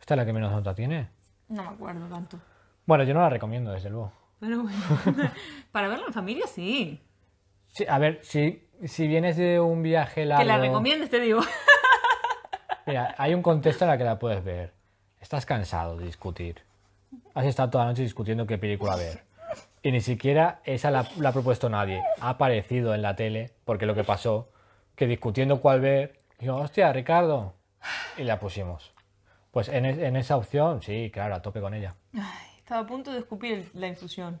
¿Esta 0.00 0.14
es 0.14 0.18
la 0.18 0.24
que 0.24 0.32
menos 0.32 0.52
nota 0.52 0.72
tiene? 0.74 1.08
no 1.48 1.64
me 1.64 1.68
acuerdo 1.70 2.06
tanto. 2.06 2.38
Bueno, 2.86 3.02
yo 3.02 3.12
no 3.12 3.20
la 3.22 3.28
recomiendo, 3.28 3.72
desde 3.72 3.90
luego. 3.90 4.12
Pero 4.38 4.62
bueno, 4.62 4.78
para 5.72 5.88
verla 5.88 6.06
en 6.06 6.12
familia 6.12 6.46
sí. 6.46 7.02
Sí, 7.72 7.84
a 7.88 7.98
ver, 7.98 8.20
si, 8.22 8.68
si 8.84 9.06
vienes 9.06 9.36
de 9.36 9.60
un 9.60 9.82
viaje 9.82 10.24
largo... 10.24 10.42
Que 10.42 10.48
la 10.48 10.58
recomiendes, 10.58 11.10
te 11.10 11.20
digo. 11.20 11.40
Mira, 12.86 13.14
hay 13.18 13.34
un 13.34 13.42
contexto 13.42 13.84
en 13.84 13.90
el 13.92 13.98
que 13.98 14.04
la 14.04 14.18
puedes 14.18 14.42
ver. 14.42 14.72
Estás 15.20 15.46
cansado 15.46 15.96
de 15.96 16.06
discutir. 16.06 16.62
Has 17.34 17.44
estado 17.46 17.70
toda 17.70 17.84
la 17.84 17.90
noche 17.90 18.02
discutiendo 18.02 18.46
qué 18.46 18.58
película 18.58 18.96
ver. 18.96 19.24
Y 19.82 19.92
ni 19.92 20.00
siquiera 20.00 20.60
esa 20.64 20.90
la, 20.90 21.06
la 21.18 21.28
ha 21.28 21.32
propuesto 21.32 21.68
nadie. 21.68 22.02
Ha 22.20 22.30
aparecido 22.30 22.94
en 22.94 23.02
la 23.02 23.16
tele, 23.16 23.52
porque 23.64 23.86
lo 23.86 23.94
que 23.94 24.04
pasó, 24.04 24.50
que 24.94 25.06
discutiendo 25.06 25.60
cuál 25.60 25.80
ver, 25.80 26.20
digo, 26.38 26.56
hostia, 26.56 26.92
Ricardo. 26.92 27.54
Y 28.16 28.24
la 28.24 28.38
pusimos. 28.38 28.92
Pues 29.50 29.68
en, 29.68 29.84
es- 29.86 29.98
en 29.98 30.16
esa 30.16 30.36
opción, 30.36 30.82
sí, 30.82 31.10
claro, 31.12 31.34
a 31.34 31.42
tope 31.42 31.60
con 31.60 31.74
ella. 31.74 31.94
Ay, 32.14 32.58
estaba 32.58 32.82
a 32.82 32.86
punto 32.86 33.12
de 33.12 33.18
escupir 33.20 33.70
la 33.74 33.86
infusión. 33.88 34.40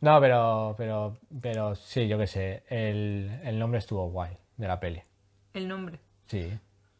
No, 0.00 0.20
pero, 0.20 0.74
pero, 0.76 1.16
pero 1.40 1.74
sí, 1.74 2.06
yo 2.08 2.18
qué 2.18 2.26
sé, 2.26 2.64
el, 2.68 3.40
el 3.44 3.58
nombre 3.58 3.78
estuvo 3.78 4.08
guay 4.10 4.36
de 4.56 4.68
la 4.68 4.78
peli. 4.78 5.02
El 5.54 5.66
nombre. 5.68 5.98
Sí, 6.26 6.52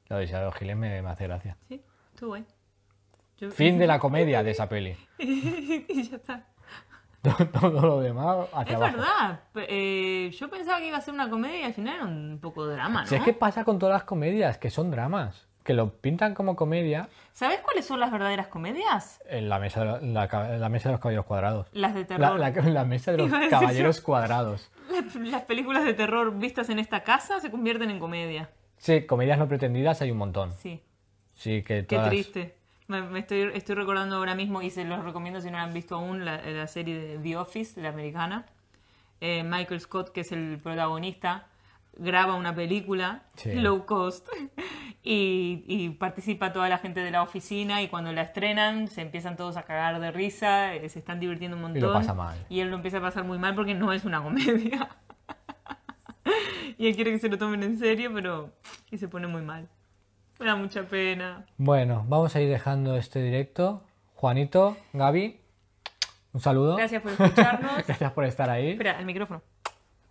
lo 0.08 0.16
de 0.16 0.24
Isabel 0.24 0.52
Giles 0.54 0.76
me, 0.76 1.02
me 1.02 1.10
hace 1.10 1.24
gracia. 1.26 1.56
Sí, 1.68 1.82
estuvo 2.12 2.30
guay. 2.30 2.44
Yo- 3.38 3.50
Fin 3.50 3.78
de 3.78 3.86
la 3.86 3.98
comedia 4.00 4.42
de 4.42 4.50
esa 4.52 4.68
peli. 4.68 4.96
y 5.18 6.02
ya 6.08 6.16
está. 6.16 6.46
Todo 7.60 7.80
lo 7.82 8.00
demás 8.00 8.46
hacia 8.52 8.70
Es 8.70 8.76
abajo. 8.76 8.96
verdad. 8.98 9.40
eh, 9.68 10.30
yo 10.38 10.48
pensaba 10.48 10.78
que 10.78 10.86
iba 10.88 10.96
a 10.96 11.00
ser 11.00 11.12
una 11.12 11.28
comedia 11.28 11.60
y 11.60 11.64
al 11.64 11.74
final 11.74 11.94
era 11.96 12.04
un 12.04 12.38
poco 12.40 12.66
drama, 12.66 13.02
¿no? 13.02 13.06
Si 13.08 13.16
es 13.16 13.22
que 13.24 13.32
pasa 13.32 13.64
con 13.64 13.78
todas 13.80 13.94
las 13.94 14.04
comedias, 14.04 14.58
que 14.58 14.70
son 14.70 14.90
dramas, 14.92 15.48
que 15.66 15.74
lo 15.74 15.90
pintan 15.90 16.32
como 16.34 16.56
comedia 16.56 17.08
¿Sabes 17.34 17.60
cuáles 17.60 17.84
son 17.84 18.00
las 18.00 18.10
verdaderas 18.10 18.46
comedias? 18.46 19.20
en 19.28 19.48
la 19.50 19.58
mesa 19.58 19.98
de, 19.98 20.06
la, 20.12 20.26
ca- 20.28 20.48
la 20.56 20.68
mesa 20.70 20.88
de 20.88 20.92
los 20.94 21.00
caballeros 21.00 21.26
cuadrados. 21.26 21.66
Las 21.72 21.92
de 21.92 22.00
La, 22.00 22.06
terror. 22.06 22.38
la- 22.38 22.50
la 22.50 22.84
mesa 22.86 23.12
de 23.12 23.18
los 23.18 23.30
caballeros 23.50 24.00
cuadrados. 24.00 24.70
Las, 24.90 25.14
las 25.16 25.42
películas 25.42 25.84
de 25.84 25.92
terror 25.92 26.34
vistas 26.38 26.70
en 26.70 26.78
esta 26.78 27.02
casa 27.02 27.40
se 27.40 27.50
convierten 27.50 27.90
en 27.90 27.98
comedia. 27.98 28.48
Sí, 28.78 29.04
comedias 29.04 29.38
no 29.38 29.48
pretendidas 29.48 30.00
hay 30.00 30.10
un 30.10 30.18
montón. 30.18 30.52
Sí, 30.52 30.82
Sí, 31.34 31.62
que 31.62 31.84
qué 31.86 31.96
todas... 31.96 32.08
triste. 32.08 32.54
Me, 32.88 33.02
me 33.02 33.18
estoy, 33.18 33.50
estoy 33.52 33.74
recordando 33.74 34.16
ahora 34.16 34.34
mismo 34.34 34.62
y 34.62 34.70
se 34.70 34.84
los 34.84 35.04
recomiendo 35.04 35.40
si 35.42 35.50
no 35.50 35.58
la 35.58 35.64
han 35.64 35.74
visto 35.74 35.96
aún, 35.96 36.24
la, 36.24 36.40
la 36.40 36.66
serie 36.68 36.98
de 36.98 37.18
The 37.18 37.36
Office, 37.36 37.78
la 37.82 37.88
americana. 37.90 38.46
Eh, 39.20 39.42
Michael 39.42 39.80
Scott, 39.80 40.10
que 40.12 40.20
es 40.22 40.32
el 40.32 40.58
protagonista, 40.62 41.48
graba 41.98 42.34
una 42.34 42.54
película 42.54 43.22
Sí. 43.36 43.54
low 43.54 43.86
cost 43.86 44.28
y, 45.02 45.64
y 45.66 45.90
participa 45.90 46.52
toda 46.52 46.68
la 46.68 46.78
gente 46.78 47.00
de 47.00 47.10
la 47.10 47.22
oficina 47.22 47.82
y 47.82 47.88
cuando 47.88 48.12
la 48.12 48.22
estrenan 48.22 48.88
se 48.88 49.02
empiezan 49.02 49.36
todos 49.36 49.56
a 49.56 49.62
cagar 49.64 50.00
de 50.00 50.10
risa, 50.10 50.74
eh, 50.74 50.88
se 50.88 50.98
están 50.98 51.20
divirtiendo 51.20 51.56
un 51.56 51.62
montón. 51.62 51.82
lo 51.82 51.92
pasa 51.92 52.14
mal. 52.14 52.36
Y 52.48 52.60
él 52.60 52.70
lo 52.70 52.76
empieza 52.76 52.98
a 52.98 53.00
pasar 53.00 53.24
muy 53.24 53.38
mal 53.38 53.54
porque 53.54 53.74
no 53.74 53.92
es 53.92 54.04
una 54.04 54.22
comedia. 54.22 54.88
y 56.78 56.86
él 56.88 56.94
quiere 56.96 57.12
que 57.12 57.18
se 57.18 57.28
lo 57.28 57.38
tomen 57.38 57.62
en 57.62 57.78
serio, 57.78 58.10
pero... 58.12 58.50
y 58.90 58.98
se 58.98 59.08
pone 59.08 59.26
muy 59.26 59.42
mal. 59.42 59.68
Me 60.38 60.46
da 60.46 60.56
mucha 60.56 60.82
pena. 60.82 61.46
Bueno, 61.56 62.04
vamos 62.08 62.36
a 62.36 62.40
ir 62.40 62.48
dejando 62.50 62.96
este 62.96 63.22
directo. 63.22 63.82
Juanito, 64.14 64.76
Gaby, 64.92 65.40
un 66.32 66.40
saludo. 66.40 66.76
Gracias 66.76 67.00
por 67.02 67.12
escucharnos. 67.12 67.72
Gracias 67.86 68.12
por 68.12 68.24
estar 68.24 68.50
ahí. 68.50 68.70
Espera, 68.72 68.98
el 68.98 69.06
micrófono. 69.06 69.42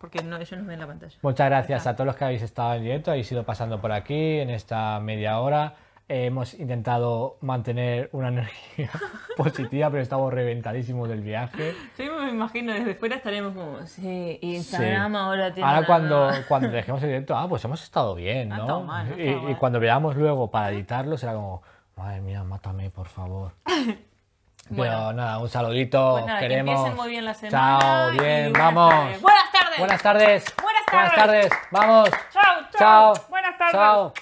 Porque 0.05 0.21
no, 0.23 0.37
ellos 0.37 0.51
no 0.61 0.65
ven 0.67 0.79
la 0.79 0.85
pantalla. 0.85 1.15
Muchas 1.23 1.47
gracias 1.49 1.87
a 1.87 1.95
todos 1.95 2.05
los 2.05 2.15
que 2.15 2.25
habéis 2.25 2.43
estado 2.43 2.75
en 2.75 2.83
directo, 2.83 3.09
habéis 3.09 3.31
ido 3.31 3.43
pasando 3.43 3.81
por 3.81 3.91
aquí 3.91 4.37
en 4.39 4.51
esta 4.51 4.99
media 4.99 5.39
hora. 5.39 5.73
Eh, 6.07 6.25
hemos 6.27 6.53
intentado 6.53 7.37
mantener 7.41 8.09
una 8.11 8.27
energía 8.77 8.91
positiva, 9.35 9.89
pero 9.89 10.03
estamos 10.03 10.31
reventadísimos 10.31 11.09
del 11.09 11.21
viaje. 11.21 11.73
Yo 11.97 12.19
me 12.19 12.29
imagino 12.29 12.71
desde 12.73 12.93
fuera 12.93 13.15
estaremos 13.15 13.55
como, 13.55 13.81
sí, 13.87 14.37
Instagram 14.43 15.11
Sí. 15.13 15.17
ahora 15.17 15.51
tiene. 15.55 15.67
Ahora 15.67 15.87
cuando, 15.87 16.27
nueva- 16.27 16.45
cuando 16.47 16.69
dejemos 16.69 17.01
el 17.01 17.09
directo, 17.09 17.35
ah, 17.35 17.49
pues 17.49 17.65
hemos 17.65 17.81
estado 17.81 18.13
bien, 18.13 18.49
No 18.49 18.81
mal, 18.83 19.09
no 19.09 19.17
y, 19.49 19.53
y 19.53 19.55
cuando 19.55 19.79
veamos 19.79 20.15
luego 20.15 20.51
para 20.51 20.69
editarlo 20.69 21.17
será 21.17 21.33
como, 21.33 21.63
madre 21.97 22.21
mía, 22.21 22.43
mátame, 22.43 22.91
por 22.91 23.07
favor. 23.07 23.53
Pero 24.67 24.77
Bueno. 24.77 25.13
nada, 25.13 25.37
un 25.39 25.47
saludito, 25.49 26.13
Pues 26.13 26.25
nada, 26.25 26.39
que 26.39 26.47
queremos. 26.47 26.75
empiecen 26.75 26.97
muy 26.97 27.09
bien 27.09 27.23
la 27.25 27.33
semana 27.35 27.79
Chao, 27.79 28.13
y 28.13 28.17
bien, 28.19 28.51
buenas 28.51 28.73
vamos. 28.73 28.89
tardes. 28.93 29.21
Buenas 29.21 29.43
tardes. 29.51 29.54
Buenas 29.77 30.01
tardes. 30.01 30.45
Buenas 30.61 30.83
Buenas 30.91 31.15
tardes. 31.15 31.49
tardes. 31.49 31.67
Vamos. 31.71 32.09
Chao, 32.31 32.43
Chao. 32.77 33.13
chao. 33.13 33.25
Buenas 33.29 33.57
tardes. 33.57 33.73
Chao. 33.75 34.13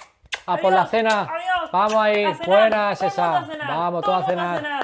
A 0.46 0.56
por 0.58 0.72
la 0.72 0.80
Adiós, 0.82 0.90
cena. 0.90 1.20
Adiós. 1.22 1.70
Vamos 1.72 1.94
ahí. 1.94 2.24
Buenas 2.46 3.02
esa. 3.02 3.22
mundo 3.22 3.38
a 3.38 3.46
cenar. 3.46 3.68
Vamos, 3.68 4.02
Todo 4.02 4.12
todos 4.12 4.24
a 4.24 4.30
cenar. 4.30 4.83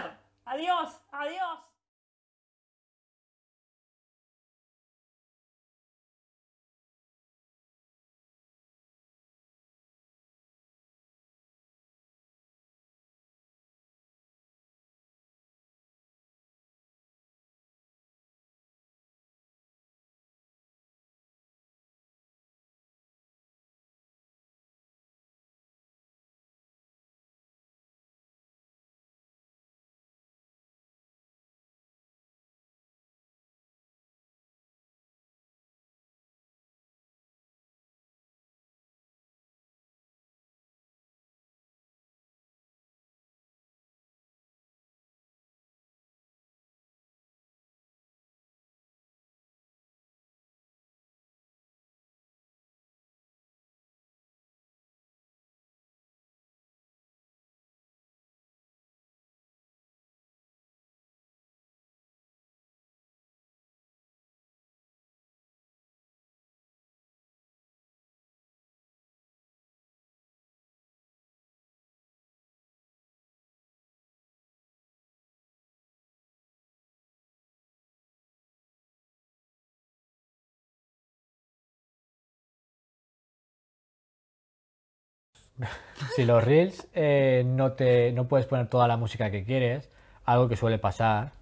Si 86.16 86.25
los 86.25 86.42
reels 86.42 86.88
eh, 86.94 87.42
no, 87.46 87.73
te, 87.73 88.12
no 88.12 88.27
puedes 88.27 88.46
poner 88.46 88.68
toda 88.68 88.88
la 88.88 88.96
música 88.96 89.31
que 89.31 89.44
quieres, 89.44 89.90
algo 90.25 90.49
que 90.49 90.57
suele 90.57 90.79
pasar, 90.79 91.33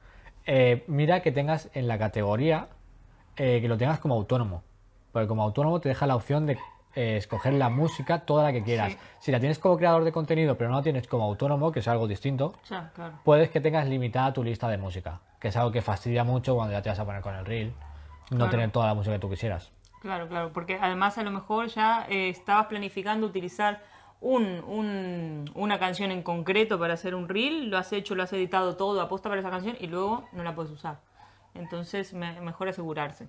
eh, 0.46 0.84
mira 0.88 1.20
que 1.22 1.30
tengas 1.30 1.70
en 1.74 1.86
la 1.86 1.98
categoría 1.98 2.68
eh, 3.36 3.60
que 3.60 3.68
lo 3.68 3.76
tengas 3.76 4.00
como 4.00 4.14
autónomo. 4.14 4.62
Porque 5.12 5.28
como 5.28 5.42
autónomo 5.42 5.80
te 5.80 5.88
deja 5.88 6.06
la 6.06 6.16
opción 6.16 6.46
de 6.46 6.58
escoger 6.94 7.52
la 7.52 7.68
música 7.68 8.20
toda 8.20 8.42
la 8.42 8.52
que 8.52 8.64
quieras. 8.64 8.92
Sí. 8.94 8.98
Si 9.20 9.30
la 9.32 9.38
tienes 9.38 9.60
como 9.60 9.76
creador 9.76 10.02
de 10.02 10.10
contenido 10.10 10.58
pero 10.58 10.70
no 10.70 10.76
la 10.78 10.82
tienes 10.82 11.06
como 11.06 11.24
autónomo, 11.24 11.70
que 11.70 11.78
es 11.78 11.86
algo 11.86 12.08
distinto, 12.08 12.54
claro. 12.66 13.12
puedes 13.24 13.50
que 13.50 13.60
tengas 13.60 13.86
limitada 13.86 14.32
tu 14.32 14.42
lista 14.42 14.68
de 14.68 14.78
música, 14.78 15.20
que 15.38 15.48
es 15.48 15.56
algo 15.56 15.70
que 15.70 15.80
fastidia 15.80 16.24
mucho 16.24 16.56
cuando 16.56 16.72
ya 16.72 16.82
te 16.82 16.88
vas 16.88 16.98
a 16.98 17.04
poner 17.04 17.22
con 17.22 17.36
el 17.36 17.44
reel, 17.44 17.72
no 18.30 18.38
Claro. 18.38 18.50
tener 18.50 18.70
toda 18.72 18.88
la 18.88 18.94
música 18.94 19.14
que 19.14 19.20
tú 19.20 19.30
quisieras. 19.30 19.70
Claro, 20.00 20.26
claro, 20.28 20.52
porque 20.52 20.76
además 20.80 21.18
a 21.18 21.22
lo 21.22 21.30
mejor 21.30 21.68
ya 21.68 22.04
eh, 22.08 22.30
estabas 22.30 22.66
planificando 22.66 23.26
utilizar 23.28 23.80
un, 24.20 24.42
un- 24.66 25.50
una 25.54 25.78
canción 25.78 26.10
en 26.10 26.22
concreto 26.22 26.78
para 26.78 26.94
hacer 26.94 27.14
un 27.14 27.28
reel, 27.28 27.70
lo 27.70 27.78
has 27.78 27.92
hecho, 27.92 28.14
lo 28.14 28.22
has 28.24 28.32
editado 28.32 28.76
todo 28.76 29.00
aposta 29.00 29.28
para 29.28 29.40
esa 29.40 29.50
canción 29.50 29.76
y 29.80 29.86
luego 29.86 30.28
no 30.32 30.42
la 30.42 30.54
puedes 30.54 30.72
usar. 30.72 30.98
Entonces, 31.54 32.12
me- 32.14 32.40
mejor 32.40 32.68
asegurarse. 32.68 33.28